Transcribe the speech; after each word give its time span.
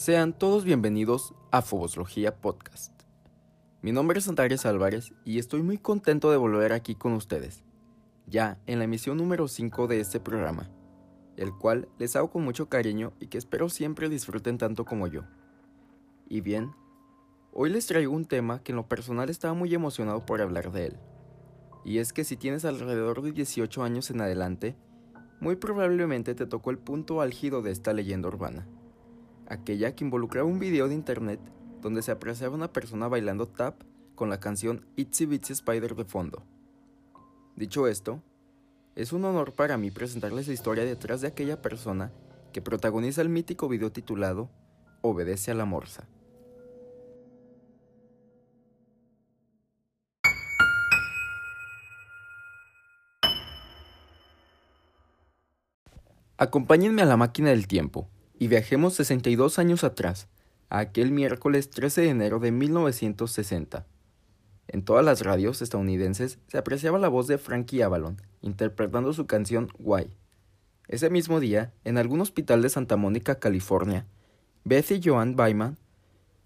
Sean 0.00 0.32
todos 0.32 0.64
bienvenidos 0.64 1.34
a 1.50 1.60
Foboslogía 1.60 2.34
Podcast. 2.34 3.02
Mi 3.82 3.92
nombre 3.92 4.18
es 4.18 4.28
Antares 4.28 4.64
Álvarez 4.64 5.12
y 5.26 5.38
estoy 5.38 5.62
muy 5.62 5.76
contento 5.76 6.30
de 6.30 6.38
volver 6.38 6.72
aquí 6.72 6.94
con 6.94 7.12
ustedes, 7.12 7.64
ya 8.26 8.58
en 8.64 8.78
la 8.78 8.86
emisión 8.86 9.18
número 9.18 9.46
5 9.46 9.88
de 9.88 10.00
este 10.00 10.18
programa, 10.18 10.70
el 11.36 11.52
cual 11.52 11.86
les 11.98 12.16
hago 12.16 12.30
con 12.30 12.42
mucho 12.42 12.70
cariño 12.70 13.12
y 13.20 13.26
que 13.26 13.36
espero 13.36 13.68
siempre 13.68 14.08
disfruten 14.08 14.56
tanto 14.56 14.86
como 14.86 15.06
yo. 15.06 15.24
Y 16.30 16.40
bien, 16.40 16.70
hoy 17.52 17.68
les 17.68 17.84
traigo 17.84 18.14
un 18.14 18.24
tema 18.24 18.62
que 18.62 18.72
en 18.72 18.76
lo 18.76 18.88
personal 18.88 19.28
estaba 19.28 19.52
muy 19.52 19.74
emocionado 19.74 20.24
por 20.24 20.40
hablar 20.40 20.72
de 20.72 20.86
él. 20.86 20.96
Y 21.84 21.98
es 21.98 22.14
que 22.14 22.24
si 22.24 22.38
tienes 22.38 22.64
alrededor 22.64 23.20
de 23.20 23.32
18 23.32 23.82
años 23.82 24.08
en 24.08 24.22
adelante, 24.22 24.76
muy 25.40 25.56
probablemente 25.56 26.34
te 26.34 26.46
tocó 26.46 26.70
el 26.70 26.78
punto 26.78 27.20
álgido 27.20 27.60
de 27.60 27.72
esta 27.72 27.92
leyenda 27.92 28.28
urbana 28.28 28.66
aquella 29.50 29.94
que 29.94 30.04
involucraba 30.04 30.48
un 30.48 30.60
video 30.60 30.88
de 30.88 30.94
internet 30.94 31.40
donde 31.82 32.02
se 32.02 32.12
apreciaba 32.12 32.54
una 32.54 32.72
persona 32.72 33.08
bailando 33.08 33.48
tap 33.48 33.82
con 34.14 34.30
la 34.30 34.38
canción 34.38 34.86
Itsy 34.96 35.26
Bitsy 35.26 35.52
Spider 35.54 35.96
de 35.96 36.04
fondo. 36.04 36.44
Dicho 37.56 37.88
esto, 37.88 38.22
es 38.94 39.12
un 39.12 39.24
honor 39.24 39.52
para 39.52 39.76
mí 39.76 39.90
presentarles 39.90 40.46
la 40.46 40.54
historia 40.54 40.84
detrás 40.84 41.20
de 41.20 41.28
aquella 41.28 41.60
persona 41.60 42.12
que 42.52 42.62
protagoniza 42.62 43.22
el 43.22 43.28
mítico 43.28 43.68
video 43.68 43.90
titulado 43.90 44.50
Obedece 45.02 45.50
a 45.50 45.54
la 45.54 45.64
Morsa. 45.64 46.06
Acompáñenme 56.36 57.02
a 57.02 57.06
la 57.06 57.16
máquina 57.16 57.50
del 57.50 57.66
tiempo 57.66 58.08
y 58.40 58.48
viajemos 58.48 58.94
62 58.94 59.58
años 59.58 59.84
atrás, 59.84 60.26
a 60.70 60.78
aquel 60.78 61.12
miércoles 61.12 61.68
13 61.68 62.00
de 62.00 62.08
enero 62.08 62.40
de 62.40 62.50
1960. 62.50 63.84
En 64.66 64.82
todas 64.82 65.04
las 65.04 65.20
radios 65.20 65.60
estadounidenses 65.60 66.38
se 66.48 66.56
apreciaba 66.56 66.98
la 66.98 67.08
voz 67.08 67.26
de 67.26 67.36
Frankie 67.36 67.82
Avalon, 67.82 68.16
interpretando 68.40 69.12
su 69.12 69.26
canción 69.26 69.68
Why. 69.78 70.08
Ese 70.88 71.10
mismo 71.10 71.38
día, 71.38 71.74
en 71.84 71.98
algún 71.98 72.22
hospital 72.22 72.62
de 72.62 72.70
Santa 72.70 72.96
Mónica, 72.96 73.38
California, 73.38 74.06
Betty 74.64 75.02
Joan 75.04 75.36
Byman, 75.36 75.76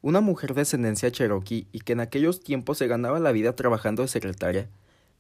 una 0.02 0.20
mujer 0.20 0.54
de 0.54 0.62
ascendencia 0.62 1.12
cherokee 1.12 1.68
y 1.70 1.78
que 1.78 1.92
en 1.92 2.00
aquellos 2.00 2.42
tiempos 2.42 2.78
se 2.78 2.88
ganaba 2.88 3.20
la 3.20 3.30
vida 3.30 3.54
trabajando 3.54 4.02
de 4.02 4.08
secretaria, 4.08 4.68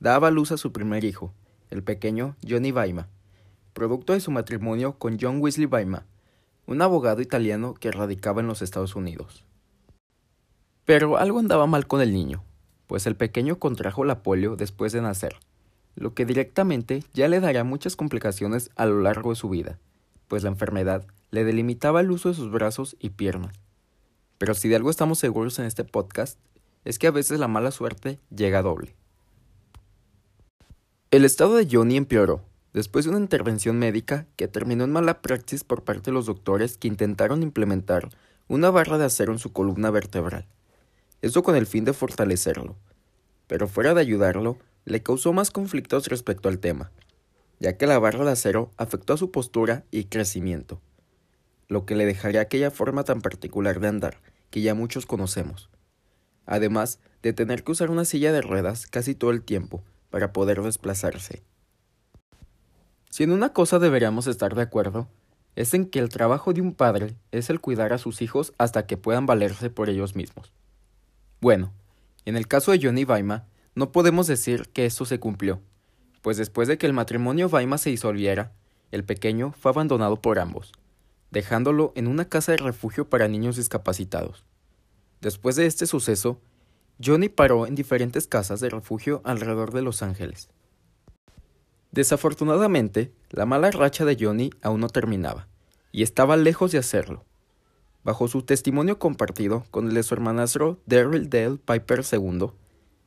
daba 0.00 0.32
luz 0.32 0.50
a 0.50 0.56
su 0.56 0.72
primer 0.72 1.04
hijo, 1.04 1.32
el 1.70 1.84
pequeño 1.84 2.34
Johnny 2.46 2.72
Baima, 2.72 3.06
producto 3.74 4.12
de 4.12 4.18
su 4.18 4.32
matrimonio 4.32 4.98
con 4.98 5.18
John 5.20 5.40
Wesley 5.40 5.66
Baima, 5.66 6.04
un 6.66 6.82
abogado 6.82 7.20
italiano 7.20 7.74
que 7.74 7.92
radicaba 7.92 8.40
en 8.40 8.46
los 8.46 8.62
Estados 8.62 8.96
Unidos. 8.96 9.44
Pero 10.84 11.16
algo 11.16 11.38
andaba 11.38 11.66
mal 11.66 11.86
con 11.86 12.00
el 12.00 12.12
niño, 12.12 12.44
pues 12.86 13.06
el 13.06 13.16
pequeño 13.16 13.58
contrajo 13.58 14.04
la 14.04 14.22
polio 14.22 14.56
después 14.56 14.92
de 14.92 15.00
nacer, 15.00 15.36
lo 15.94 16.14
que 16.14 16.26
directamente 16.26 17.04
ya 17.14 17.28
le 17.28 17.40
daría 17.40 17.64
muchas 17.64 17.96
complicaciones 17.96 18.70
a 18.76 18.86
lo 18.86 19.00
largo 19.00 19.30
de 19.30 19.36
su 19.36 19.48
vida, 19.48 19.78
pues 20.28 20.42
la 20.42 20.50
enfermedad 20.50 21.06
le 21.30 21.44
delimitaba 21.44 22.00
el 22.00 22.10
uso 22.10 22.28
de 22.28 22.34
sus 22.34 22.50
brazos 22.50 22.96
y 22.98 23.10
piernas. 23.10 23.54
Pero 24.38 24.54
si 24.54 24.68
de 24.68 24.76
algo 24.76 24.90
estamos 24.90 25.18
seguros 25.18 25.58
en 25.58 25.66
este 25.66 25.84
podcast, 25.84 26.38
es 26.84 26.98
que 26.98 27.06
a 27.06 27.12
veces 27.12 27.38
la 27.38 27.48
mala 27.48 27.70
suerte 27.70 28.18
llega 28.34 28.62
doble. 28.62 28.94
El 31.10 31.24
estado 31.24 31.54
de 31.54 31.68
Johnny 31.70 31.96
empeoró, 31.96 32.42
después 32.74 33.04
de 33.04 33.12
una 33.12 33.20
intervención 33.20 33.78
médica 33.78 34.26
que 34.36 34.48
terminó 34.48 34.84
en 34.84 34.92
mala 34.92 35.22
praxis 35.22 35.62
por 35.62 35.84
parte 35.84 36.10
de 36.10 36.14
los 36.14 36.26
doctores 36.26 36.76
que 36.76 36.88
intentaron 36.88 37.42
implementar 37.42 38.10
una 38.48 38.70
barra 38.70 38.98
de 38.98 39.06
acero 39.06 39.32
en 39.32 39.38
su 39.38 39.52
columna 39.52 39.90
vertebral. 39.90 40.46
Eso 41.22 41.42
con 41.42 41.56
el 41.56 41.66
fin 41.66 41.84
de 41.84 41.94
fortalecerlo. 41.94 42.76
Pero 43.46 43.68
fuera 43.68 43.94
de 43.94 44.00
ayudarlo, 44.00 44.58
le 44.84 45.02
causó 45.02 45.32
más 45.32 45.50
conflictos 45.50 46.08
respecto 46.08 46.48
al 46.48 46.58
tema, 46.58 46.90
ya 47.60 47.78
que 47.78 47.86
la 47.86 47.98
barra 47.98 48.24
de 48.24 48.32
acero 48.32 48.70
afectó 48.76 49.14
a 49.14 49.18
su 49.18 49.30
postura 49.30 49.84
y 49.90 50.04
crecimiento, 50.04 50.80
lo 51.68 51.86
que 51.86 51.94
le 51.94 52.04
dejaría 52.04 52.40
aquella 52.40 52.70
forma 52.70 53.04
tan 53.04 53.22
particular 53.22 53.80
de 53.80 53.88
andar 53.88 54.20
que 54.50 54.60
ya 54.60 54.74
muchos 54.74 55.06
conocemos. 55.06 55.70
Además 56.44 56.98
de 57.22 57.32
tener 57.32 57.64
que 57.64 57.72
usar 57.72 57.90
una 57.90 58.04
silla 58.04 58.32
de 58.32 58.42
ruedas 58.42 58.86
casi 58.86 59.14
todo 59.14 59.30
el 59.30 59.42
tiempo 59.42 59.82
para 60.10 60.32
poder 60.32 60.60
desplazarse. 60.60 61.42
Si 63.14 63.22
en 63.22 63.30
una 63.30 63.52
cosa 63.52 63.78
deberíamos 63.78 64.26
estar 64.26 64.56
de 64.56 64.62
acuerdo, 64.62 65.06
es 65.54 65.72
en 65.72 65.86
que 65.86 66.00
el 66.00 66.08
trabajo 66.08 66.52
de 66.52 66.60
un 66.60 66.74
padre 66.74 67.14
es 67.30 67.48
el 67.48 67.60
cuidar 67.60 67.92
a 67.92 67.98
sus 67.98 68.20
hijos 68.22 68.52
hasta 68.58 68.88
que 68.88 68.96
puedan 68.96 69.24
valerse 69.24 69.70
por 69.70 69.88
ellos 69.88 70.16
mismos. 70.16 70.52
Bueno, 71.40 71.72
en 72.24 72.36
el 72.36 72.48
caso 72.48 72.72
de 72.72 72.80
Johnny 72.82 73.04
Vaima, 73.04 73.46
no 73.76 73.92
podemos 73.92 74.26
decir 74.26 74.68
que 74.70 74.84
esto 74.84 75.04
se 75.04 75.20
cumplió, 75.20 75.60
pues 76.22 76.38
después 76.38 76.66
de 76.66 76.76
que 76.76 76.86
el 76.86 76.92
matrimonio 76.92 77.48
Vaima 77.48 77.78
se 77.78 77.90
disolviera, 77.90 78.50
el 78.90 79.04
pequeño 79.04 79.52
fue 79.52 79.70
abandonado 79.70 80.20
por 80.20 80.40
ambos, 80.40 80.72
dejándolo 81.30 81.92
en 81.94 82.08
una 82.08 82.24
casa 82.24 82.50
de 82.50 82.58
refugio 82.58 83.08
para 83.08 83.28
niños 83.28 83.54
discapacitados. 83.54 84.44
Después 85.20 85.54
de 85.54 85.66
este 85.66 85.86
suceso, 85.86 86.40
Johnny 87.00 87.28
paró 87.28 87.68
en 87.68 87.76
diferentes 87.76 88.26
casas 88.26 88.58
de 88.58 88.70
refugio 88.70 89.22
alrededor 89.22 89.72
de 89.72 89.82
Los 89.82 90.02
Ángeles. 90.02 90.48
Desafortunadamente, 91.94 93.12
la 93.30 93.46
mala 93.46 93.70
racha 93.70 94.04
de 94.04 94.16
Johnny 94.18 94.50
aún 94.62 94.80
no 94.80 94.88
terminaba, 94.88 95.46
y 95.92 96.02
estaba 96.02 96.36
lejos 96.36 96.72
de 96.72 96.78
hacerlo. 96.78 97.24
Bajo 98.02 98.26
su 98.26 98.42
testimonio 98.42 98.98
compartido 98.98 99.64
con 99.70 99.86
el 99.86 99.94
de 99.94 100.02
su 100.02 100.12
hermanastro 100.12 100.80
Daryl 100.86 101.30
Dale 101.30 101.58
Piper 101.58 102.02
II, 102.10 102.48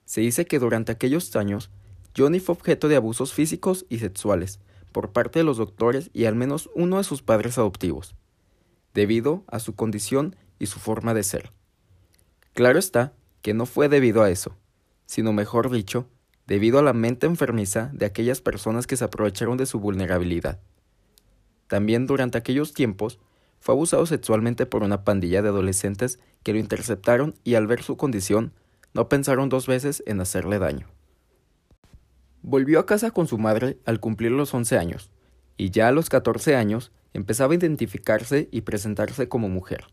se 0.05 0.21
dice 0.21 0.45
que 0.45 0.59
durante 0.59 0.93
aquellos 0.93 1.35
años, 1.35 1.69
Johnny 2.15 2.39
fue 2.39 2.55
objeto 2.55 2.87
de 2.87 2.95
abusos 2.95 3.33
físicos 3.33 3.85
y 3.89 3.99
sexuales 3.99 4.61
por 4.93 5.11
parte 5.11 5.39
de 5.39 5.43
los 5.43 5.57
doctores 5.57 6.09
y 6.13 6.23
al 6.23 6.35
menos 6.35 6.69
uno 6.73 6.95
de 6.95 7.03
sus 7.03 7.21
padres 7.21 7.57
adoptivos, 7.57 8.15
debido 8.93 9.43
a 9.47 9.59
su 9.59 9.75
condición 9.75 10.37
y 10.59 10.67
su 10.67 10.79
forma 10.79 11.13
de 11.13 11.23
ser. 11.23 11.51
Claro 12.53 12.79
está 12.79 13.11
que 13.41 13.53
no 13.53 13.65
fue 13.65 13.89
debido 13.89 14.23
a 14.23 14.29
eso, 14.29 14.55
sino 15.05 15.33
mejor 15.33 15.71
dicho, 15.71 16.07
debido 16.47 16.79
a 16.79 16.81
la 16.81 16.93
mente 16.93 17.27
enfermiza 17.27 17.91
de 17.93 18.05
aquellas 18.05 18.41
personas 18.41 18.87
que 18.87 18.95
se 18.95 19.03
aprovecharon 19.03 19.57
de 19.57 19.65
su 19.65 19.79
vulnerabilidad. 19.79 20.59
También 21.67 22.07
durante 22.07 22.37
aquellos 22.37 22.73
tiempos 22.73 23.19
fue 23.59 23.75
abusado 23.75 24.05
sexualmente 24.05 24.65
por 24.65 24.83
una 24.83 25.03
pandilla 25.03 25.41
de 25.41 25.49
adolescentes 25.49 26.19
que 26.43 26.53
lo 26.53 26.59
interceptaron 26.59 27.35
y 27.43 27.55
al 27.55 27.67
ver 27.67 27.83
su 27.83 27.97
condición 27.97 28.53
no 28.93 29.09
pensaron 29.09 29.49
dos 29.49 29.67
veces 29.67 30.01
en 30.07 30.21
hacerle 30.21 30.57
daño. 30.57 30.87
Volvió 32.41 32.79
a 32.79 32.85
casa 32.85 33.11
con 33.11 33.27
su 33.27 33.37
madre 33.37 33.77
al 33.85 33.99
cumplir 33.99 34.31
los 34.31 34.53
11 34.53 34.77
años, 34.77 35.11
y 35.57 35.71
ya 35.71 35.89
a 35.89 35.91
los 35.91 36.09
14 36.09 36.55
años 36.55 36.93
empezaba 37.13 37.51
a 37.51 37.57
identificarse 37.57 38.47
y 38.51 38.61
presentarse 38.61 39.27
como 39.27 39.49
mujer. 39.49 39.87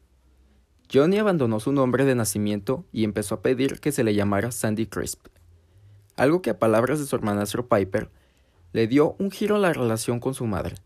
Johnny 0.92 1.18
abandonó 1.18 1.58
su 1.58 1.72
nombre 1.72 2.04
de 2.04 2.14
nacimiento 2.14 2.84
y 2.92 3.02
empezó 3.02 3.36
a 3.36 3.42
pedir 3.42 3.80
que 3.80 3.90
se 3.90 4.04
le 4.04 4.14
llamara 4.14 4.52
Sandy 4.52 4.86
Crisp 4.86 5.26
algo 6.16 6.42
que 6.42 6.50
a 6.50 6.58
palabras 6.58 6.98
de 6.98 7.06
su 7.06 7.16
hermanastro 7.16 7.68
Piper 7.68 8.10
le 8.72 8.86
dio 8.86 9.14
un 9.18 9.30
giro 9.30 9.56
a 9.56 9.58
la 9.60 9.72
relación 9.72 10.20
con 10.20 10.34
su 10.34 10.46
madre, 10.46 10.76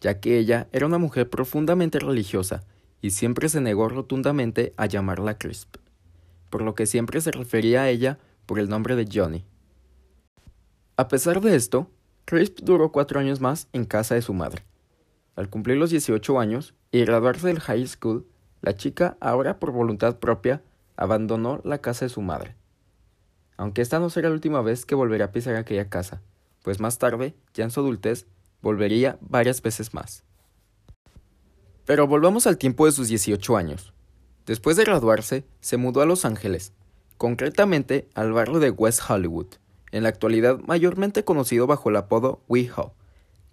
ya 0.00 0.20
que 0.20 0.38
ella 0.38 0.68
era 0.72 0.86
una 0.86 0.98
mujer 0.98 1.30
profundamente 1.30 1.98
religiosa 1.98 2.62
y 3.00 3.10
siempre 3.10 3.48
se 3.48 3.60
negó 3.60 3.88
rotundamente 3.88 4.74
a 4.76 4.86
llamarla 4.86 5.38
Crisp, 5.38 5.76
por 6.50 6.62
lo 6.62 6.74
que 6.74 6.86
siempre 6.86 7.20
se 7.20 7.30
refería 7.30 7.82
a 7.82 7.88
ella 7.88 8.18
por 8.46 8.58
el 8.58 8.68
nombre 8.68 8.96
de 8.96 9.08
Johnny. 9.12 9.44
A 10.96 11.08
pesar 11.08 11.40
de 11.40 11.56
esto, 11.56 11.90
Crisp 12.24 12.60
duró 12.62 12.92
cuatro 12.92 13.18
años 13.18 13.40
más 13.40 13.68
en 13.72 13.84
casa 13.84 14.14
de 14.14 14.22
su 14.22 14.34
madre. 14.34 14.64
Al 15.34 15.48
cumplir 15.48 15.78
los 15.78 15.90
18 15.90 16.38
años 16.38 16.74
y 16.90 17.04
graduarse 17.04 17.46
del 17.46 17.60
high 17.60 17.86
school, 17.86 18.26
la 18.60 18.76
chica, 18.76 19.16
ahora 19.20 19.58
por 19.58 19.72
voluntad 19.72 20.18
propia, 20.18 20.62
abandonó 20.96 21.60
la 21.64 21.78
casa 21.78 22.04
de 22.04 22.10
su 22.10 22.20
madre 22.20 22.54
aunque 23.62 23.80
esta 23.80 24.00
no 24.00 24.10
será 24.10 24.28
la 24.28 24.34
última 24.34 24.60
vez 24.60 24.84
que 24.84 24.96
volverá 24.96 25.26
a 25.26 25.30
pisar 25.30 25.54
aquella 25.54 25.88
casa, 25.88 26.20
pues 26.64 26.80
más 26.80 26.98
tarde, 26.98 27.36
ya 27.54 27.62
en 27.62 27.70
su 27.70 27.78
adultez, 27.78 28.26
volvería 28.60 29.18
varias 29.20 29.62
veces 29.62 29.94
más. 29.94 30.24
Pero 31.84 32.08
volvamos 32.08 32.48
al 32.48 32.58
tiempo 32.58 32.86
de 32.86 32.92
sus 32.92 33.06
18 33.06 33.56
años. 33.56 33.92
Después 34.46 34.76
de 34.76 34.82
graduarse, 34.82 35.44
se 35.60 35.76
mudó 35.76 36.00
a 36.00 36.06
Los 36.06 36.24
Ángeles, 36.24 36.72
concretamente 37.18 38.08
al 38.14 38.32
barrio 38.32 38.58
de 38.58 38.70
West 38.70 39.00
Hollywood, 39.08 39.46
en 39.92 40.02
la 40.02 40.08
actualidad 40.08 40.58
mayormente 40.66 41.22
conocido 41.22 41.68
bajo 41.68 41.88
el 41.88 41.94
apodo 41.94 42.42
WeHo, 42.48 42.96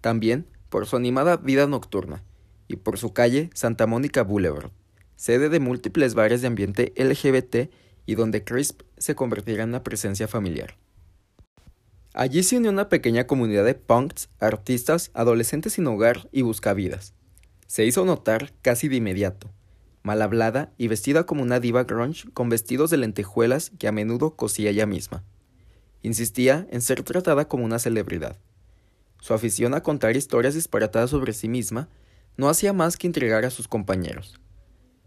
también 0.00 0.44
por 0.70 0.86
su 0.86 0.96
animada 0.96 1.36
vida 1.36 1.68
nocturna, 1.68 2.24
y 2.66 2.78
por 2.78 2.98
su 2.98 3.12
calle 3.12 3.48
Santa 3.54 3.86
Mónica 3.86 4.24
Boulevard, 4.24 4.72
sede 5.14 5.48
de 5.50 5.60
múltiples 5.60 6.14
bares 6.14 6.40
de 6.40 6.48
ambiente 6.48 6.92
LGBT 6.96 7.70
y 8.10 8.16
donde 8.16 8.42
Crisp 8.42 8.82
se 8.98 9.14
convertirá 9.14 9.62
en 9.62 9.68
una 9.68 9.84
presencia 9.84 10.26
familiar. 10.26 10.76
Allí 12.12 12.42
se 12.42 12.56
unió 12.56 12.72
una 12.72 12.88
pequeña 12.88 13.28
comunidad 13.28 13.64
de 13.64 13.76
punks, 13.76 14.30
artistas, 14.40 15.12
adolescentes 15.14 15.74
sin 15.74 15.86
hogar 15.86 16.28
y 16.32 16.42
buscavidas. 16.42 17.14
Se 17.68 17.84
hizo 17.84 18.04
notar 18.04 18.52
casi 18.62 18.88
de 18.88 18.96
inmediato, 18.96 19.52
mal 20.02 20.22
hablada 20.22 20.72
y 20.76 20.88
vestida 20.88 21.24
como 21.24 21.44
una 21.44 21.60
diva 21.60 21.84
grunge 21.84 22.28
con 22.32 22.48
vestidos 22.48 22.90
de 22.90 22.96
lentejuelas 22.96 23.70
que 23.78 23.86
a 23.86 23.92
menudo 23.92 24.34
cosía 24.34 24.70
ella 24.70 24.86
misma. 24.86 25.22
Insistía 26.02 26.66
en 26.72 26.80
ser 26.80 27.04
tratada 27.04 27.46
como 27.46 27.64
una 27.64 27.78
celebridad. 27.78 28.40
Su 29.20 29.34
afición 29.34 29.72
a 29.72 29.84
contar 29.84 30.16
historias 30.16 30.54
disparatadas 30.54 31.10
sobre 31.10 31.32
sí 31.32 31.48
misma 31.48 31.88
no 32.36 32.48
hacía 32.48 32.72
más 32.72 32.96
que 32.96 33.06
intrigar 33.06 33.44
a 33.44 33.50
sus 33.50 33.68
compañeros. 33.68 34.40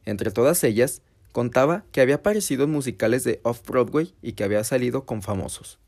Entre 0.05 0.31
todas 0.31 0.63
ellas, 0.63 1.01
contaba 1.33 1.83
que 1.91 1.99
había 1.99 2.15
aparecido 2.15 2.63
en 2.63 2.71
musicales 2.71 3.25
de 3.25 3.41
Off-Broadway 3.43 4.13
y 4.21 4.33
que 4.33 4.45
había 4.45 4.63
salido 4.63 5.05
con 5.05 5.21
famosos. 5.21 5.79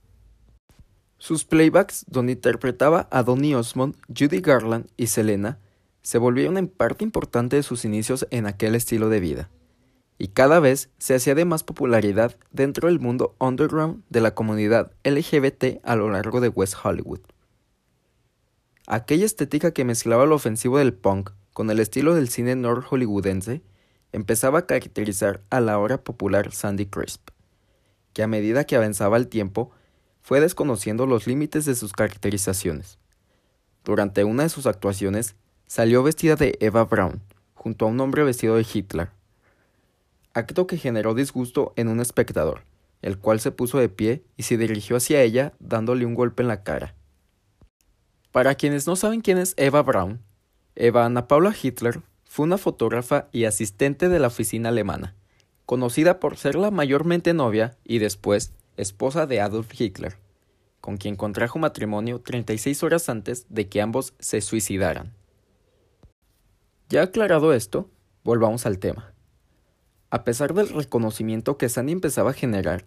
Sus 1.18 1.46
playbacks, 1.46 2.06
donde 2.10 2.34
interpretaba 2.34 3.08
a 3.12 3.24
Donny 3.24 3.56
Osmond, 3.56 3.96
Judy 4.08 4.42
Garland 4.42 4.88
y 4.98 5.08
Selena, 5.08 5.60
se 6.02 6.18
volvieron 6.18 6.58
en 6.58 6.68
parte 6.68 7.06
importante 7.06 7.56
de 7.56 7.64
sus 7.64 7.86
inicios 7.86 8.28
en 8.32 8.48
aquel 8.48 8.76
estilo 8.76 9.08
de 9.08 9.20
vida, 9.20 9.50
y 10.18 10.30
cada 10.30 10.60
vez 10.60 10.90
se 10.98 11.16
hacía 11.16 11.36
de 11.36 11.46
más 11.46 11.64
popularidad 11.64 12.36
dentro 12.52 12.88
del 12.88 13.00
mundo 13.00 13.36
underground 13.40 14.04
de 14.10 14.22
la 14.22 14.36
comunidad 14.36 14.92
LGBT 15.04 15.80
a 15.84 15.96
lo 15.96 16.10
largo 16.10 16.42
de 16.42 16.50
West 16.50 16.76
Hollywood. 16.84 17.22
Aquella 18.88 19.26
estética 19.26 19.72
que 19.72 19.86
mezclaba 19.86 20.26
lo 20.26 20.36
ofensivo 20.36 20.78
del 20.78 20.94
punk 20.94 21.32
con 21.54 21.72
el 21.72 21.80
estilo 21.80 22.14
del 22.14 22.30
cine 22.30 22.56
nord 22.56 22.84
hollywoodense 22.84 23.64
empezaba 24.16 24.60
a 24.60 24.66
caracterizar 24.66 25.42
a 25.50 25.60
la 25.60 25.74
ahora 25.74 26.02
popular 26.02 26.54
Sandy 26.54 26.86
Crisp, 26.86 27.32
que 28.14 28.24
a 28.24 28.28
medida 28.28 28.64
que 28.64 28.78
avanzaba 28.78 29.18
el 29.18 29.28
tiempo 29.28 29.72
fue 30.22 30.40
desconociendo 30.40 31.06
los 31.06 31.28
límites 31.28 31.66
de 31.66 31.76
sus 31.76 31.92
caracterizaciones. 31.92 32.98
Durante 33.84 34.24
una 34.24 34.44
de 34.44 34.50
sus 34.50 34.68
actuaciones 34.68 35.36
salió 35.68 36.02
vestida 36.02 36.38
de 36.38 36.58
Eva 36.62 36.86
Braun, 36.86 37.22
junto 37.56 37.86
a 37.86 37.90
un 37.90 38.00
hombre 38.00 38.24
vestido 38.24 38.56
de 38.56 38.66
Hitler, 38.74 39.10
acto 40.34 40.66
que 40.66 40.78
generó 40.78 41.14
disgusto 41.14 41.74
en 41.76 41.90
un 41.90 42.00
espectador, 42.00 42.64
el 43.02 43.18
cual 43.18 43.42
se 43.42 43.52
puso 43.52 43.80
de 43.80 43.90
pie 43.90 44.24
y 44.38 44.44
se 44.44 44.58
dirigió 44.58 44.96
hacia 44.96 45.22
ella 45.24 45.52
dándole 45.60 46.06
un 46.06 46.16
golpe 46.16 46.42
en 46.42 46.48
la 46.48 46.64
cara. 46.64 46.96
Para 48.32 48.56
quienes 48.56 48.88
no 48.88 48.96
saben 48.96 49.20
quién 49.20 49.40
es 49.40 49.56
Eva 49.58 49.82
Braun, 49.82 50.22
Eva 50.76 51.04
Ana 51.04 51.28
Paula 51.28 51.54
Hitler 51.62 52.02
fue 52.36 52.44
una 52.44 52.58
fotógrafa 52.58 53.30
y 53.32 53.46
asistente 53.46 54.10
de 54.10 54.20
la 54.20 54.28
oficina 54.28 54.68
alemana, 54.68 55.16
conocida 55.66 56.20
por 56.20 56.36
ser 56.36 56.56
la 56.56 56.70
mayormente 56.70 57.34
novia 57.34 57.78
y 57.86 58.00
después 58.00 58.52
esposa 58.76 59.26
de 59.26 59.40
Adolf 59.40 59.72
Hitler, 59.80 60.18
con 60.82 60.98
quien 60.98 61.16
contrajo 61.16 61.60
matrimonio 61.60 62.20
36 62.20 62.84
horas 62.84 63.08
antes 63.08 63.46
de 63.48 63.70
que 63.70 63.82
ambos 63.82 64.14
se 64.20 64.42
suicidaran. 64.42 65.14
Ya 66.90 67.04
aclarado 67.04 67.54
esto, 67.54 67.90
volvamos 68.26 68.66
al 68.66 68.80
tema. 68.80 69.14
A 70.10 70.26
pesar 70.26 70.54
del 70.54 70.68
reconocimiento 70.68 71.58
que 71.58 71.70
Sandy 71.70 71.94
empezaba 71.94 72.32
a 72.32 72.34
generar, 72.34 72.84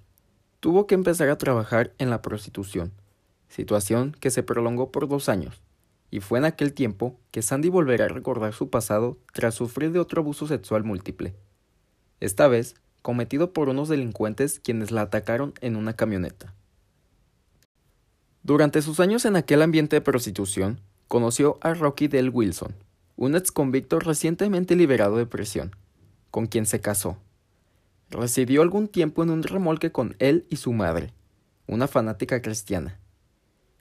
tuvo 0.61 0.87
que 0.87 0.95
empezar 0.95 1.31
a 1.31 1.39
trabajar 1.39 1.95
en 1.97 2.11
la 2.11 2.21
prostitución 2.21 2.93
situación 3.49 4.15
que 4.21 4.31
se 4.31 4.43
prolongó 4.43 4.93
por 4.93 5.09
dos 5.09 5.31
años, 5.31 5.63
y 6.11 6.21
fue 6.21 6.39
en 6.39 6.45
aquel 6.45 6.73
tiempo 6.73 7.19
que 7.31 7.43
Sandy 7.43 7.69
volverá 7.69 8.07
a 8.07 8.09
recordar 8.09 8.55
su 8.55 8.71
pasado 8.71 9.19
tras 9.33 9.55
sufrir 9.55 9.93
de 9.93 9.99
otro 9.99 10.23
abuso 10.23 10.47
sexual 10.47 10.85
múltiple, 10.85 11.35
esta 12.21 12.49
vez 12.49 12.75
cometido 13.03 13.53
por 13.53 13.69
unos 13.69 13.89
delincuentes 13.89 14.61
quienes 14.61 14.91
la 14.91 15.03
atacaron 15.03 15.55
en 15.61 15.77
una 15.77 15.95
camioneta. 15.95 16.55
Durante 18.43 18.83
sus 18.83 19.01
años 19.01 19.25
en 19.25 19.37
aquel 19.37 19.63
ambiente 19.63 19.97
de 19.97 20.01
prostitución, 20.01 20.81
conoció 21.07 21.59
a 21.61 21.75
Rocky 21.75 22.09
Del 22.09 22.31
Wilson, 22.31 22.75
un 23.17 23.35
ex 23.35 23.53
convicto 23.53 23.99
recientemente 23.99 24.77
liberado 24.77 25.17
de 25.17 25.27
prisión, 25.27 25.75
con 26.31 26.47
quien 26.47 26.67
se 26.67 26.81
casó. 26.81 27.19
Residió 28.11 28.63
algún 28.63 28.89
tiempo 28.89 29.23
en 29.23 29.31
un 29.31 29.43
remolque 29.43 29.93
con 29.93 30.17
él 30.19 30.47
y 30.49 30.57
su 30.57 30.73
madre, 30.73 31.13
una 31.67 31.89
fanática 31.89 32.41
cristiana. 32.41 32.99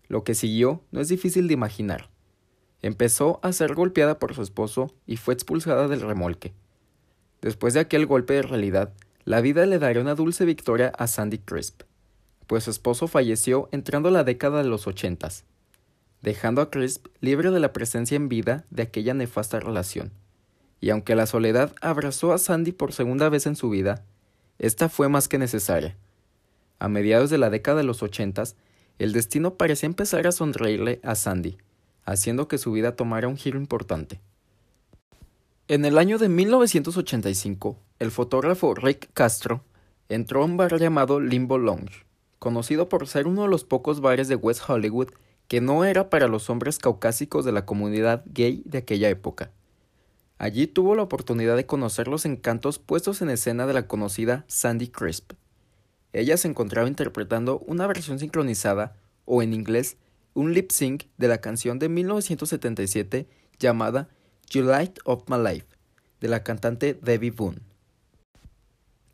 Lo 0.08 0.24
que 0.24 0.36
siguió 0.36 0.82
no 0.92 1.02
es 1.02 1.08
difícil 1.08 1.48
de 1.48 1.54
imaginar. 1.54 2.10
Empezó 2.82 3.40
a 3.44 3.54
ser 3.54 3.74
golpeada 3.74 4.20
por 4.20 4.36
su 4.36 4.42
esposo 4.42 4.94
y 5.06 5.18
fue 5.18 5.34
expulsada 5.34 5.88
del 5.88 6.02
remolque. 6.02 6.54
Después 7.42 7.74
de 7.74 7.80
aquel 7.80 8.06
golpe 8.06 8.34
de 8.34 8.42
realidad, 8.44 8.94
la 9.26 9.42
vida 9.42 9.66
le 9.66 9.80
daría 9.80 10.02
una 10.02 10.16
dulce 10.16 10.46
victoria 10.46 10.92
a 10.98 11.08
Sandy 11.08 11.40
Crisp, 11.40 11.82
pues 12.48 12.64
su 12.64 12.72
esposo 12.72 13.08
falleció 13.08 13.68
entrando 13.72 14.10
la 14.10 14.24
década 14.24 14.64
de 14.64 14.70
los 14.70 14.88
ochentas, 14.88 15.44
dejando 16.22 16.62
a 16.62 16.72
Crisp 16.72 17.08
libre 17.20 17.52
de 17.52 17.60
la 17.60 17.74
presencia 17.74 18.16
en 18.16 18.30
vida 18.30 18.66
de 18.70 18.84
aquella 18.84 19.14
nefasta 19.14 19.60
relación. 19.60 20.12
Y 20.80 20.92
aunque 20.92 21.16
la 21.16 21.26
soledad 21.26 21.74
abrazó 21.82 22.34
a 22.34 22.38
Sandy 22.38 22.72
por 22.72 22.94
segunda 22.94 23.30
vez 23.30 23.48
en 23.48 23.56
su 23.56 23.70
vida, 23.70 24.06
esta 24.60 24.90
fue 24.90 25.10
más 25.10 25.28
que 25.28 25.38
necesaria. 25.38 25.98
A 26.80 26.88
mediados 26.88 27.30
de 27.30 27.38
la 27.38 27.50
década 27.50 27.78
de 27.78 27.84
los 27.84 28.04
ochentas, 28.04 28.56
el 29.00 29.14
destino 29.14 29.56
parecía 29.56 29.88
empezar 29.88 30.26
a 30.26 30.32
sonreírle 30.32 31.00
a 31.04 31.16
Sandy, 31.16 31.58
haciendo 32.08 32.48
que 32.48 32.58
su 32.58 32.72
vida 32.72 32.96
tomara 32.96 33.28
un 33.28 33.38
giro 33.38 33.60
importante. 33.60 34.20
En 35.68 35.86
el 35.86 36.00
año 36.00 36.18
de 36.18 36.28
1985, 36.30 37.78
el 38.00 38.10
fotógrafo 38.10 38.74
Rick 38.74 39.10
Castro 39.14 39.62
entró 40.10 40.42
a 40.42 40.46
un 40.46 40.58
bar 40.58 40.80
llamado 40.80 41.20
Limbo 41.20 41.60
Lounge, 41.60 42.06
conocido 42.40 42.90
por 42.90 43.08
ser 43.08 43.28
uno 43.28 43.44
de 43.44 43.50
los 43.50 43.64
pocos 43.64 44.02
bares 44.02 44.28
de 44.28 44.36
West 44.36 44.68
Hollywood 44.68 45.10
que 45.48 45.62
no 45.62 45.86
era 45.86 46.10
para 46.10 46.28
los 46.28 46.50
hombres 46.50 46.80
caucásicos 46.80 47.46
de 47.46 47.52
la 47.52 47.66
comunidad 47.66 48.24
gay 48.26 48.64
de 48.66 48.80
aquella 48.80 49.10
época. 49.10 49.52
Allí 50.40 50.66
tuvo 50.66 50.96
la 50.96 51.04
oportunidad 51.04 51.56
de 51.56 51.68
conocer 51.68 52.08
los 52.08 52.26
encantos 52.26 52.80
puestos 52.80 53.22
en 53.22 53.30
escena 53.30 53.68
de 53.68 53.74
la 53.74 53.88
conocida 53.88 54.44
Sandy 54.48 54.88
Crisp, 54.88 55.34
ella 56.14 56.38
se 56.38 56.48
encontraba 56.48 56.88
interpretando 56.88 57.60
una 57.60 57.86
versión 57.86 58.20
sincronizada, 58.20 58.96
o 59.26 59.42
en 59.42 59.54
inglés, 59.54 59.98
un 60.38 60.54
lip 60.54 60.70
sync 60.70 61.06
de 61.18 61.28
la 61.28 61.40
canción 61.40 61.80
de 61.80 61.90
1977 61.90 63.28
llamada 63.58 64.08
You 64.52 64.62
Light 64.62 65.00
of 65.04 65.24
My 65.28 65.38
Life, 65.40 65.66
de 66.22 66.28
la 66.28 66.44
cantante 66.44 66.94
Debbie 66.94 67.32
Boone. 67.32 67.58